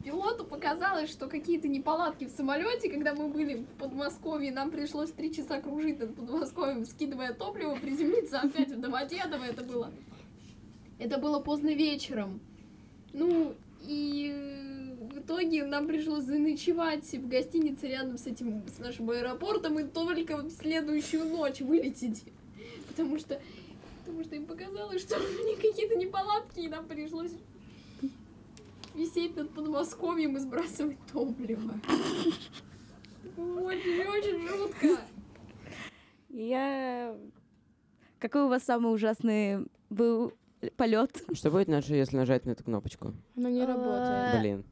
пилоту 0.04 0.46
показалось, 0.46 1.10
что 1.10 1.28
какие-то 1.28 1.68
неполадки 1.68 2.26
в 2.26 2.30
самолете, 2.30 2.90
когда 2.90 3.16
мы 3.16 3.28
были 3.28 3.56
в 3.56 3.66
Подмосковье, 3.80 4.52
нам 4.52 4.70
пришлось 4.70 5.12
три 5.12 5.34
часа 5.34 5.60
кружить 5.60 6.00
над 6.00 6.16
Подмосковьем, 6.16 6.86
скидывая 6.86 7.34
топливо, 7.34 7.76
приземлиться 7.76 8.40
опять 8.40 8.72
в 8.72 8.80
Домодедово 8.80 9.44
это 9.44 9.64
было. 9.64 9.92
Это 11.00 11.18
было 11.18 11.40
поздно 11.40 11.74
вечером. 11.74 12.40
Ну, 13.12 13.56
и 13.82 14.96
в 15.12 15.20
итоге 15.20 15.66
нам 15.66 15.88
пришлось 15.88 16.24
заночевать 16.24 17.06
в 17.12 17.28
гостинице 17.28 17.88
рядом 17.88 18.18
с 18.18 18.28
этим, 18.28 18.64
с 18.68 18.78
нашим 18.80 19.10
аэропортом, 19.10 19.80
и 19.80 19.84
только 19.84 20.38
в 20.38 20.52
следующую 20.52 21.26
ночь 21.26 21.62
вылететь. 21.62 22.24
Потому 22.88 23.18
что, 23.18 23.42
потому 24.06 24.24
что 24.24 24.36
им 24.36 24.46
показалось, 24.46 25.02
что 25.02 25.16
у 25.18 25.46
них 25.48 25.60
какие-то 25.60 25.96
неполадки, 25.96 26.60
и 26.60 26.68
нам 26.68 26.86
пришлось 26.86 27.32
висеть 28.94 29.36
над 29.36 29.50
Подмосковьем 29.52 30.38
и 30.38 30.40
сбрасывать 30.40 30.98
топливо. 31.12 31.74
Очень-очень 33.38 34.48
жутко. 34.48 35.02
Я... 36.30 37.16
Какой 38.20 38.44
у 38.44 38.48
вас 38.48 38.64
самый 38.64 38.94
ужасный 38.94 39.68
был 39.90 40.32
полет? 40.78 41.24
Что 41.34 41.52
будет, 41.52 41.68
Наша, 41.68 41.96
если 41.96 42.16
нажать 42.16 42.46
на 42.46 42.52
эту 42.52 42.64
кнопочку? 42.64 43.14
Оно 43.36 43.50
не 43.50 43.62
Э, 43.62 43.66
работает. 43.66 44.40
Блин. 44.40 44.64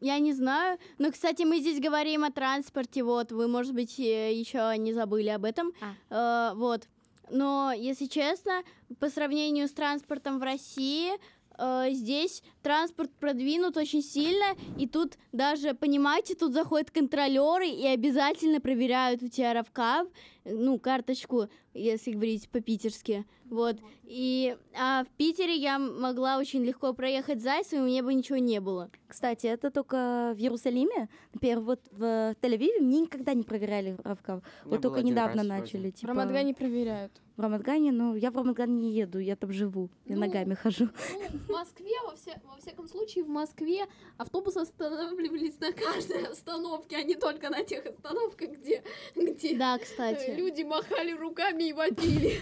Я 0.00 0.18
не 0.18 0.34
знаю. 0.34 0.78
Но, 0.98 1.10
кстати, 1.10 1.42
мы 1.44 1.58
здесь 1.60 1.80
говорим 1.80 2.24
о 2.24 2.30
транспорте, 2.30 3.02
вот, 3.02 3.32
вы, 3.32 3.48
может 3.48 3.74
быть, 3.74 3.98
еще 3.98 4.74
не 4.76 4.92
забыли 4.92 5.30
об 5.30 5.44
этом. 5.44 5.72
Э, 6.10 6.52
вот. 6.54 6.86
Но, 7.30 7.72
если 7.72 8.06
честно, 8.06 8.62
по 9.00 9.08
сравнению 9.08 9.68
с 9.68 9.72
транспортом 9.72 10.38
в 10.38 10.42
России, 10.42 11.12
э, 11.58 11.90
здесь 11.90 12.42
транспорт 12.62 13.10
продвинут 13.18 13.76
очень 13.76 14.02
сильно, 14.02 14.54
и 14.78 14.86
тут 14.86 15.14
даже, 15.32 15.74
понимаете, 15.74 16.34
тут 16.34 16.52
заходят 16.52 16.90
контролеры 16.90 17.68
и 17.68 17.86
обязательно 17.86 18.60
проверяют 18.60 19.22
у 19.22 19.28
тебя 19.28 19.54
равкав. 19.54 20.06
Ну, 20.48 20.78
карточку, 20.78 21.48
если 21.74 22.12
говорить 22.12 22.48
по-питерски, 22.48 23.24
вот. 23.50 23.76
И 24.04 24.56
а 24.78 25.04
в 25.04 25.08
Питере 25.16 25.54
я 25.54 25.78
могла 25.78 26.38
очень 26.38 26.64
легко 26.64 26.92
проехать 26.92 27.42
Зайцем, 27.42 27.80
и 27.80 27.82
у 27.82 27.86
меня 27.86 28.02
бы 28.02 28.12
ничего 28.12 28.38
не 28.38 28.60
было. 28.60 28.90
Кстати, 29.06 29.46
это 29.46 29.70
только 29.70 30.32
в 30.36 30.38
Иерусалиме. 30.38 31.08
Например, 31.32 31.60
вот 31.60 31.80
в 31.92 32.34
Тель-Авиве 32.40 32.80
мне 32.80 33.00
никогда 33.00 33.34
не 33.34 33.42
проверяли 33.42 33.96
Равкав. 34.02 34.42
Вот 34.64 34.82
только 34.82 35.02
недавно 35.02 35.42
вроде. 35.42 35.48
начали. 35.48 35.90
В 35.90 35.94
Типа, 35.94 36.08
Рамадгане 36.08 36.54
проверяют. 36.54 37.12
В 37.36 37.40
Рамадгане, 37.40 37.92
ну, 37.92 38.14
я 38.14 38.30
в 38.30 38.36
Рамадган 38.36 38.78
не 38.78 38.92
еду, 38.92 39.18
я 39.18 39.36
там 39.36 39.52
живу, 39.52 39.90
я 40.06 40.14
Ну, 40.14 40.22
ногами 40.22 40.54
хожу. 40.54 40.88
Ну, 41.12 41.38
в 41.38 41.50
Москве, 41.50 41.92
во, 42.06 42.16
все, 42.16 42.40
во 42.44 42.56
всяком 42.56 42.88
случае, 42.88 43.24
в 43.24 43.28
Москве 43.28 43.84
автобусы 44.16 44.56
останавливались 44.56 45.60
на 45.60 45.70
каждой 45.72 46.24
остановке, 46.28 46.96
а 46.96 47.02
не 47.02 47.14
только 47.14 47.50
на 47.50 47.62
тех 47.62 47.84
остановках, 47.84 48.52
где, 48.52 48.82
где 49.14 49.54
Да, 49.54 49.78
кстати. 49.78 50.30
Люди 50.36 50.62
махали 50.62 51.12
руками 51.12 51.64
и 51.64 51.72
водили. 51.72 52.40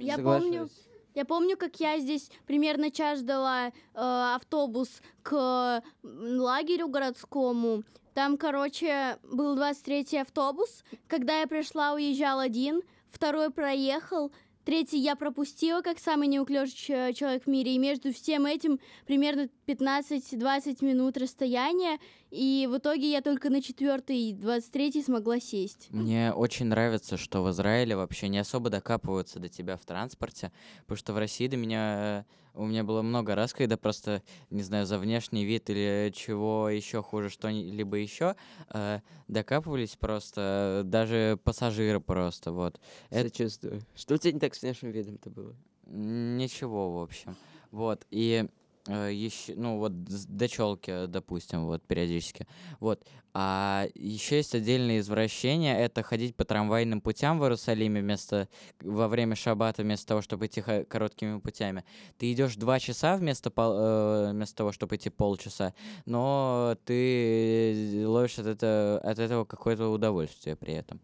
Я 0.00 0.16
Соглашусь. 0.16 0.44
помню, 0.44 0.68
Я 1.14 1.24
помню, 1.26 1.56
как 1.58 1.78
я 1.80 1.98
здесь 1.98 2.30
примерно 2.46 2.90
час 2.90 3.18
ждала 3.18 3.68
э, 3.68 3.72
автобус 3.94 5.02
к 5.22 5.82
лагерю 6.02 6.88
городскому. 6.88 7.82
Там, 8.14 8.36
короче, 8.38 9.18
был 9.22 9.56
23-й 9.56 10.20
автобус. 10.20 10.84
Когда 11.08 11.40
я 11.40 11.46
пришла, 11.46 11.92
уезжал 11.94 12.40
один, 12.40 12.82
второй 13.10 13.50
проехал, 13.50 14.32
третий 14.64 14.98
я 14.98 15.16
пропустила, 15.16 15.80
как 15.82 15.98
самый 15.98 16.28
неуклюжий 16.28 16.74
че- 16.74 17.12
человек 17.14 17.44
в 17.44 17.46
мире. 17.48 17.74
И 17.74 17.78
между 17.78 18.12
всем 18.12 18.46
этим 18.46 18.78
примерно 19.06 19.48
15-20 19.66 20.84
минут 20.84 21.16
расстояния. 21.16 21.98
И 22.30 22.68
в 22.70 22.78
итоге 22.78 23.10
я 23.10 23.20
только 23.20 23.50
на 23.50 23.60
четвертый 23.62 24.16
и 24.18 24.32
23 24.32 25.02
смогла 25.02 25.38
сесть. 25.40 25.88
Мне 25.90 26.32
очень 26.32 26.66
нравится, 26.66 27.16
что 27.16 27.42
в 27.42 27.50
Израиле 27.50 27.96
вообще 27.96 28.28
не 28.28 28.38
особо 28.38 28.70
докапываются 28.70 29.38
до 29.38 29.48
тебя 29.48 29.76
в 29.76 29.84
транспорте, 29.84 30.50
потому 30.82 30.96
что 30.96 31.12
в 31.12 31.18
России 31.18 31.46
до 31.48 31.56
меня 31.56 32.24
э, 32.28 32.32
у 32.54 32.66
меня 32.66 32.84
было 32.84 33.02
много 33.02 33.34
раз, 33.34 33.52
когда 33.52 33.76
просто, 33.76 34.22
не 34.50 34.62
знаю, 34.62 34.86
за 34.86 34.98
внешний 34.98 35.44
вид 35.44 35.70
или 35.70 36.12
чего 36.14 36.68
еще 36.68 37.02
хуже, 37.02 37.28
что-либо 37.30 37.96
еще, 37.96 38.36
э, 38.72 39.00
докапывались 39.28 39.96
просто 39.96 40.82
э, 40.82 40.88
даже 40.88 41.38
пассажиры 41.44 42.00
просто, 42.00 42.52
вот. 42.52 42.80
Это- 43.10 43.28
Сочувствую. 43.28 43.80
Что 43.94 44.14
у 44.14 44.18
тебя 44.18 44.32
не 44.32 44.40
так 44.40 44.54
с 44.54 44.62
внешним 44.62 44.90
видом-то 44.90 45.30
было? 45.30 45.54
Ничего, 45.86 46.98
в 46.98 47.02
общем. 47.02 47.36
Вот, 47.70 48.06
и 48.10 48.46
еще, 48.88 49.54
ну 49.54 49.78
вот 49.78 50.04
до 50.04 50.48
челки, 50.48 51.06
допустим, 51.06 51.66
вот 51.66 51.82
периодически. 51.84 52.46
Вот. 52.80 53.06
А 53.34 53.86
еще 53.94 54.36
есть 54.36 54.54
отдельное 54.54 54.98
извращение, 54.98 55.78
это 55.78 56.02
ходить 56.02 56.36
по 56.36 56.44
трамвайным 56.44 57.00
путям 57.00 57.38
в 57.38 57.44
Иерусалиме 57.44 58.00
вместо 58.00 58.48
во 58.80 59.08
время 59.08 59.36
шаббата, 59.36 59.82
вместо 59.82 60.08
того, 60.08 60.20
чтобы 60.20 60.46
идти 60.46 60.60
короткими 60.60 61.38
путями. 61.38 61.84
Ты 62.18 62.32
идешь 62.32 62.56
два 62.56 62.78
часа 62.78 63.16
вместо, 63.16 63.50
пол- 63.50 63.76
э, 63.78 64.32
вместо 64.32 64.56
того, 64.56 64.72
чтобы 64.72 64.96
идти 64.96 65.08
полчаса, 65.10 65.74
но 66.04 66.76
ты 66.84 68.04
ловишь 68.06 68.38
от, 68.38 68.46
это, 68.46 69.00
от 69.02 69.18
этого 69.18 69.44
какое-то 69.44 69.88
удовольствие 69.88 70.56
при 70.56 70.74
этом. 70.74 71.00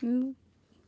Ну, 0.00 0.34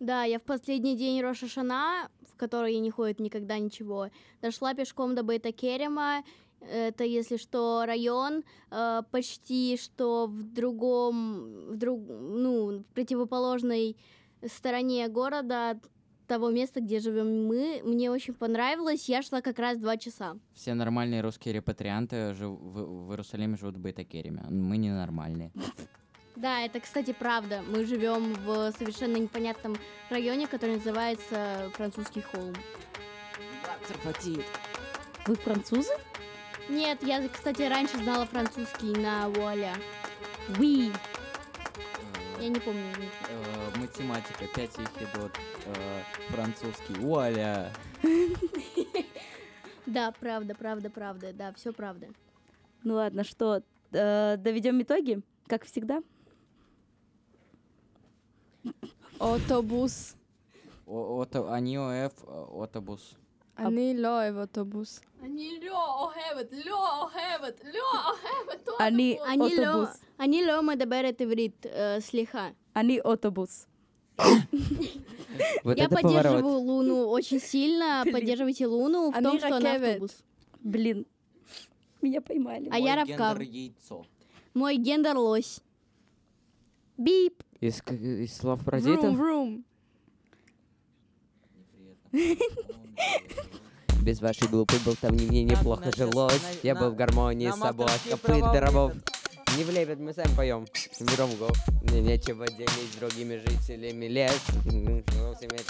Да, 0.01 0.25
я 0.25 0.39
в 0.39 0.43
последний 0.43 0.97
день 0.97 1.21
Роша 1.21 1.47
Шана, 1.47 2.09
в 2.33 2.37
который 2.37 2.79
не 2.79 2.91
ходит 2.91 3.21
никогда 3.21 3.59
ничего, 3.59 4.09
дошла 4.41 4.75
пешком 4.75 5.15
до 5.15 5.23
Бейта 5.23 5.53
Керема. 5.53 6.25
Это, 6.61 7.05
если 7.05 7.37
что, 7.37 7.85
район, 7.87 8.43
э, 8.71 9.03
почти 9.11 9.79
что 9.79 10.27
в 10.27 10.43
другом, 10.43 11.69
в 11.71 11.77
друг, 11.77 12.01
ну, 12.09 12.79
в 12.81 12.85
противоположной 12.95 13.97
стороне 14.47 15.09
города 15.09 15.79
того 16.27 16.51
места, 16.51 16.81
где 16.81 17.01
живем 17.01 17.47
мы. 17.47 17.83
Мне 17.85 18.11
очень 18.11 18.35
понравилось. 18.35 19.09
Я 19.09 19.23
шла 19.23 19.41
как 19.41 19.59
раз 19.59 19.79
два 19.79 19.97
часа. 19.97 20.37
Все 20.55 20.75
нормальные 20.75 21.23
русские 21.23 21.55
репатрианты 21.55 22.35
жив- 22.35 22.59
в, 22.61 23.07
в 23.07 23.11
Иерусалиме 23.11 23.57
живут 23.57 23.77
в 23.77 23.81
Бейтакереме. 23.81 24.45
Мы 24.49 24.77
ненормальные. 24.77 25.53
Да, 26.41 26.63
это, 26.63 26.81
кстати, 26.81 27.13
правда. 27.13 27.63
Мы 27.69 27.85
живем 27.85 28.33
в 28.33 28.73
совершенно 28.73 29.19
непонятном 29.19 29.77
районе, 30.09 30.47
который 30.47 30.77
называется 30.77 31.71
Французский 31.75 32.23
холм. 32.23 32.55
вы 35.27 35.35
французы? 35.35 35.93
Нет, 36.71 37.03
я, 37.03 37.29
кстати, 37.29 37.61
раньше 37.61 37.99
знала 37.99 38.25
французский 38.25 38.99
на 38.99 39.29
вуаля. 39.29 39.75
Oui. 40.57 40.91
Я 42.41 42.49
не 42.49 42.59
помню. 42.59 42.85
Э, 43.29 43.79
математика, 43.79 44.47
5 44.55 44.79
ехидот, 44.79 45.33
э, 45.67 46.03
французский, 46.31 46.95
вуаля. 46.95 47.71
Да, 49.85 50.13
правда, 50.21 50.55
правда, 50.55 50.89
правда. 50.89 51.33
Да, 51.35 51.53
все 51.53 51.73
правда. 51.73 52.07
Ну 52.85 52.95
ладно, 52.95 53.25
что, 53.25 53.63
э, 53.93 54.37
доведем 54.39 54.81
итоги, 54.81 55.21
как 55.49 55.65
всегда? 55.65 56.01
Автобус. 59.20 60.16
О- 60.88 61.20
ото- 61.24 61.52
Они 61.52 61.78
ОФ, 61.78 62.14
э, 62.24 62.64
отобус. 62.64 63.16
אני 63.58 63.94
לא 63.98 64.08
אוהב 64.22 64.38
אוטובוס. 64.38 65.02
אני 65.24 65.60
לא 65.64 66.02
אוהבת, 66.04 66.52
לא 66.66 67.02
אוהבת, 67.02 67.62
לא 67.74 67.88
אוהבת 68.10 68.68
אוטובוס. 68.68 68.82
אני 68.82 69.18
Они 69.26 69.56
лё, 69.56 69.68
אוטובוס. 69.68 70.00
они 70.20 70.44
лё 70.46 70.62
מדברת 70.62 71.22
עברית 71.22 71.66
э, 71.66 72.00
слегка. 72.02 72.52
Они 72.76 73.00
отобус. 73.00 73.68
Вот 75.64 75.78
Я 75.78 75.86
это 75.86 75.96
поддерживаю 75.96 76.42
поворот. 76.44 76.64
Луну 76.68 77.08
очень 77.10 77.40
сильно. 77.40 78.02
Блин. 78.04 78.14
Поддерживайте 78.14 78.66
Луну 78.68 79.12
в 79.12 79.16
Они 79.16 79.24
том, 79.26 79.38
что 79.38 79.48
она 79.58 79.60
ракевет. 79.74 79.88
автобус. 79.90 80.24
Блин, 80.62 81.06
меня 82.02 82.22
поймали. 82.22 82.70
А 82.72 82.78
я 82.80 82.96
Равкав. 82.96 83.40
яйцо. 83.42 84.06
Мой 84.54 84.78
гендер 84.78 85.18
лось. 85.18 85.62
Бип. 86.98 87.44
Из, 87.61 87.83
из 87.91 88.37
слов 88.37 88.65
паразитов? 88.65 89.15
vroom. 89.15 89.65
Без 94.03 94.21
вашей 94.21 94.49
глупой 94.49 94.79
болтовни 94.85 95.27
мне 95.27 95.45
неплохо 95.45 95.93
жилось. 95.95 96.41
Я 96.63 96.75
был 96.75 96.91
в 96.91 96.97
гармонии 96.97 97.51
с 97.51 97.57
собой 97.57 97.89
копыт 98.09 98.31
влепят. 98.31 98.95
Не 99.59 99.65
влепят, 99.65 99.99
мы 99.99 100.13
сами 100.15 100.35
поем. 100.37 100.67
Го. 101.39 101.49
Мне 101.83 102.01
нечего 102.01 102.47
делить 102.47 102.93
с 102.93 102.97
другими 102.97 103.37
жителями 103.37 104.07
лес. 104.07 104.41
Ну, 104.65 105.03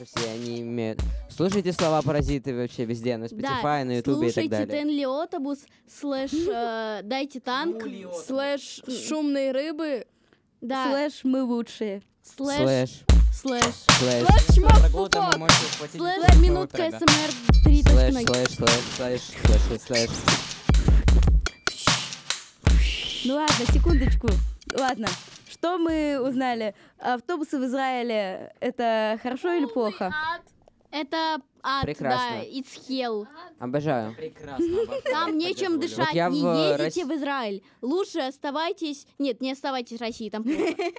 все 0.05 0.31
они 0.31 0.61
имеют. 0.61 1.01
Слушайте 1.29 1.73
слова 1.73 2.03
паразиты 2.03 2.55
вообще 2.55 2.85
везде, 2.85 3.17
на 3.17 3.25
Spotify, 3.25 3.85
на 3.85 3.97
Ютубе 3.97 4.29
и 4.29 4.33
так 4.33 4.45
слушайте 4.45 4.49
далее. 4.49 4.67
Тенли 4.67 5.05
Отобус 5.05 5.59
слэш 5.89 6.31
э, 6.33 7.01
Дайте 7.05 7.41
танк. 7.41 7.83
Слэш 8.27 8.83
шумные 9.09 9.53
рыбы. 9.53 10.07
Да, 10.61 10.91
Слэш 10.91 11.21
мы 11.25 11.43
лучшие. 11.43 12.03
слэш, 12.23 12.59
Слэш, 12.59 12.91
слэш, 13.33 13.63
слэш, 13.99 14.27
ухватить 14.93 15.97
слэш, 15.97 16.37
минутка. 16.37 16.91
СМР 16.91 17.31
3 17.65 17.83
слэш, 17.83 18.15
слэш, 18.15 18.49
слэш, 18.51 19.21
слэш, 19.21 19.21
слэш, 19.69 19.81
слэш. 19.81 20.11
Ну 23.25 23.35
ладно, 23.37 23.67
секундочку. 23.73 24.29
Ладно. 24.75 25.09
Что 25.51 25.79
мы 25.79 26.21
узнали? 26.21 26.75
Автобусы 26.99 27.59
в 27.59 27.65
Израиле 27.65 28.53
это 28.61 29.19
хорошо 29.23 29.53
или 29.53 29.67
плохо? 29.67 30.07
Ад, 30.35 30.43
Это 30.91 31.41
ад, 31.63 31.83
Прекрасно. 31.85 32.39
да, 32.39 32.45
it's 32.45 32.89
hell. 32.89 33.23
ад. 33.23 33.53
Обожаю. 33.59 34.15
Прекрасно. 34.17 34.83
обожаю, 34.83 35.03
Там 35.05 35.39
нечем 35.39 35.73
поддерживаю. 35.75 35.81
дышать, 35.81 36.15
я 36.15 36.29
не 36.29 36.43
в 36.43 36.79
едете 36.83 37.03
Рос- 37.05 37.09
в 37.11 37.15
Израиль. 37.17 37.63
Лучше 37.81 38.19
оставайтесь... 38.21 39.07
Нет, 39.19 39.41
не 39.41 39.53
оставайтесь 39.53 39.99
в 39.99 40.01
России, 40.01 40.31
там 40.31 40.43
плохо. 40.45 40.75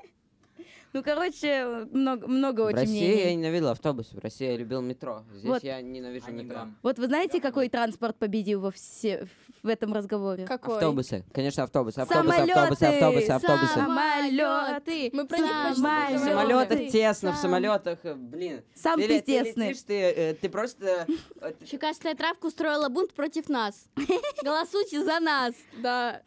Ну, 0.93 1.04
короче, 1.04 1.88
много, 1.93 2.27
много 2.27 2.62
В 2.62 2.65
очень 2.65 2.75
России 2.80 2.99
я 3.06 3.15
мнений. 3.15 3.36
ненавидел 3.38 3.69
автобусы, 3.69 4.13
в 4.13 4.19
России 4.19 4.45
я 4.45 4.58
любил 4.58 4.82
метро. 4.82 5.23
Здесь 5.32 5.45
Вот. 5.49 5.63
я 5.63 5.82
ненавижу 5.82 6.30
метро. 6.34 6.54
гам. 6.54 6.77
Вот 6.84 6.99
вы 6.99 7.06
знаете, 7.08 7.39
какой 7.39 7.69
транспорт 7.69 8.17
победил 8.17 8.60
во 8.60 8.71
все 8.71 9.25
в 9.63 9.67
этом 9.67 9.93
разговоре? 9.93 10.45
Какой? 10.45 10.76
Автобусы, 10.76 11.24
конечно, 11.34 11.63
автобусы, 11.63 12.00
автобусы, 12.00 12.39
автобусы, 12.39 12.84
автобусы, 12.84 13.30
автобусы. 13.30 13.74
Самолеты! 13.74 15.10
Мы 15.13 15.26
про 15.28 15.38
них 15.38 15.52
почти 15.67 15.82
В 15.82 16.19
самолетах 16.19 16.80
тесно, 16.91 17.32
в 17.32 17.36
Сам- 17.36 17.41
самолетах, 17.41 18.00
э, 18.04 18.13
блин. 18.15 18.63
Сам 18.74 19.00
ты, 19.00 19.08
ле- 19.08 19.21
тесный. 19.21 19.69
летишь, 19.69 19.84
ты, 19.84 19.93
э, 20.02 20.34
ты 20.34 20.50
просто... 20.50 21.06
э, 21.41 21.54
Щекастая 21.65 22.15
травка 22.15 22.47
устроила 22.47 22.89
бунт 22.89 23.13
против 23.13 23.50
нас. 23.50 23.86
Голосуйте 24.43 25.04
за 25.04 25.19
нас. 25.19 25.54
Да. 25.78 26.21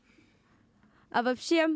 А 1.10 1.22
вообще, 1.22 1.68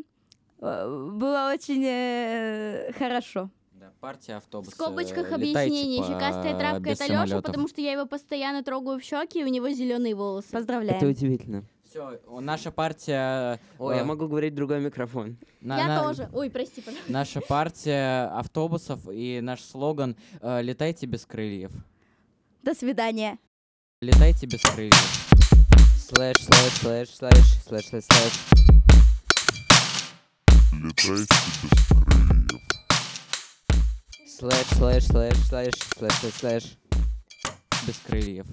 э, 0.60 1.08
было 1.12 1.50
очень 1.52 1.84
э, 1.84 2.92
хорошо. 2.98 3.50
Партия 4.00 4.34
автобуса. 4.36 4.70
В 4.70 4.74
скобочках 4.74 5.30
э, 5.32 5.34
объяснение. 5.34 6.02
по- 6.02 6.08
Щекастая 6.08 6.56
травка 6.56 6.90
это 6.90 7.04
Леша, 7.06 7.42
потому 7.42 7.66
что 7.68 7.80
я 7.80 7.92
его 7.92 8.06
постоянно 8.06 8.62
трогаю 8.62 9.00
в 9.00 9.02
щеки, 9.02 9.40
и 9.40 9.44
у 9.44 9.48
него 9.48 9.68
зеленые 9.70 10.14
волосы. 10.14 10.48
Это 10.48 10.58
Поздравляем. 10.58 11.08
удивительно. 11.08 11.64
Все, 11.88 12.20
наша 12.40 12.70
партия... 12.70 13.58
Ой, 13.78 13.94
э, 13.94 13.98
я 13.98 14.04
могу 14.04 14.28
говорить 14.28 14.54
другой 14.54 14.78
микрофон. 14.80 15.36
на- 15.60 15.78
Я 15.78 15.88
на- 15.88 16.02
тоже. 16.04 16.28
Ой, 16.32 16.48
прости, 16.50 16.80
пожалуйста. 16.80 17.10
Наша 17.10 17.40
партия 17.40 18.26
автобусов 18.38 19.00
и 19.10 19.40
наш 19.42 19.62
слоган 19.62 20.14
э, 20.40 20.62
«Летайте 20.62 21.06
без 21.06 21.24
крыльев». 21.26 21.72
До 22.62 22.74
свидания. 22.74 23.38
Летайте 24.00 24.46
без 24.46 24.60
крыльев. 24.60 24.94
Слэш, 25.98 26.36
слэш, 26.36 26.72
слэш, 26.78 27.08
слэш, 27.10 27.34
слэш, 27.66 27.84
слэш, 27.86 28.04
слэш. 28.04 28.32
Летайте 30.72 31.26
без 31.26 31.26
крыльев. 31.26 31.97
Слэш, 34.37 34.67
слэш, 34.77 35.03
слэш, 35.07 35.37
слэш, 35.49 35.73
слэш, 35.97 36.13
слэш, 36.13 36.33
слэш. 36.39 36.63
Без 37.87 37.97
крыльев. 38.05 38.47